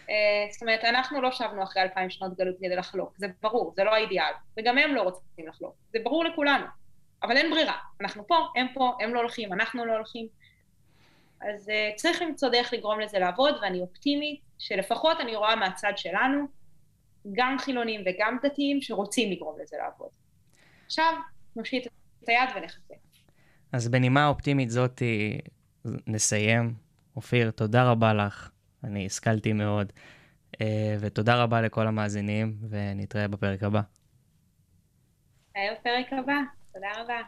אה, 0.10 0.16
זאת 0.52 0.62
אומרת, 0.62 0.84
אנחנו 0.84 1.22
לא 1.22 1.32
שבנו 1.32 1.64
אחרי 1.64 1.82
אלפיים 1.84 2.10
שנות 2.10 2.38
גלות 2.38 2.56
כדי 2.58 2.76
לחלוק, 2.76 3.14
זה 3.18 3.28
ברור, 3.42 3.74
זה 3.76 3.84
לא 3.84 3.94
האידיאל, 3.96 4.34
וגם 4.58 4.78
הם 4.78 4.96
לא 4.96 5.02
רוצים 5.02 5.48
לחלוק, 5.48 5.76
זה 5.94 6.00
ברור 6.04 6.26
לכולנו, 6.26 6.66
אבל 7.24 7.38
אין 7.38 7.52
ברירה, 7.52 7.78
אנחנו 8.02 8.28
פה, 8.28 8.48
הם 8.56 8.68
פה, 8.74 8.92
הם 9.00 9.14
לא 9.14 9.20
הולכים, 9.20 9.54
אנחנו 9.54 9.86
לא 9.86 9.94
הולכים. 9.94 10.28
אז 11.42 11.70
צריך 11.96 12.22
למצוא 12.22 12.50
דרך 12.50 12.74
לגרום 12.74 13.00
לזה 13.00 13.20
לעבוד, 13.20 13.56
ואני 13.62 13.82
אופטימית, 13.82 14.42
שלפחות 14.60 15.20
אני 15.20 15.36
רואה 15.36 15.56
מהצד 15.56 15.94
שלנו, 15.96 16.48
גם 17.32 17.56
חילונים 17.60 18.02
וגם 18.06 18.38
דתיים 18.44 18.82
שרוצים 18.82 19.32
לגרום 19.32 19.60
לזה 19.62 19.78
לעבוד. 19.84 20.10
עכשיו, 20.86 21.14
נושיט 21.56 21.88
את 22.24 22.30
היד 22.30 22.50
ונחכה. 22.56 22.94
אז 23.72 23.90
בנימה 23.90 24.28
אופטימית 24.28 24.70
זאת 24.70 25.02
נסיים. 26.08 26.74
אופיר, 27.16 27.52
תודה 27.52 27.92
רבה 27.92 28.14
לך, 28.14 28.50
אני 28.84 29.06
השכלתי 29.06 29.54
מאוד, 29.54 29.94
אה, 30.62 30.96
ותודה 31.00 31.44
רבה 31.44 31.62
לכל 31.62 31.88
המאזינים, 31.88 32.58
ונתראה 32.70 33.28
בפרק 33.28 33.64
הבא. 33.64 33.82
בפרק 35.52 36.14
הבא, 36.14 36.38
תודה 36.74 36.88
רבה. 36.98 37.22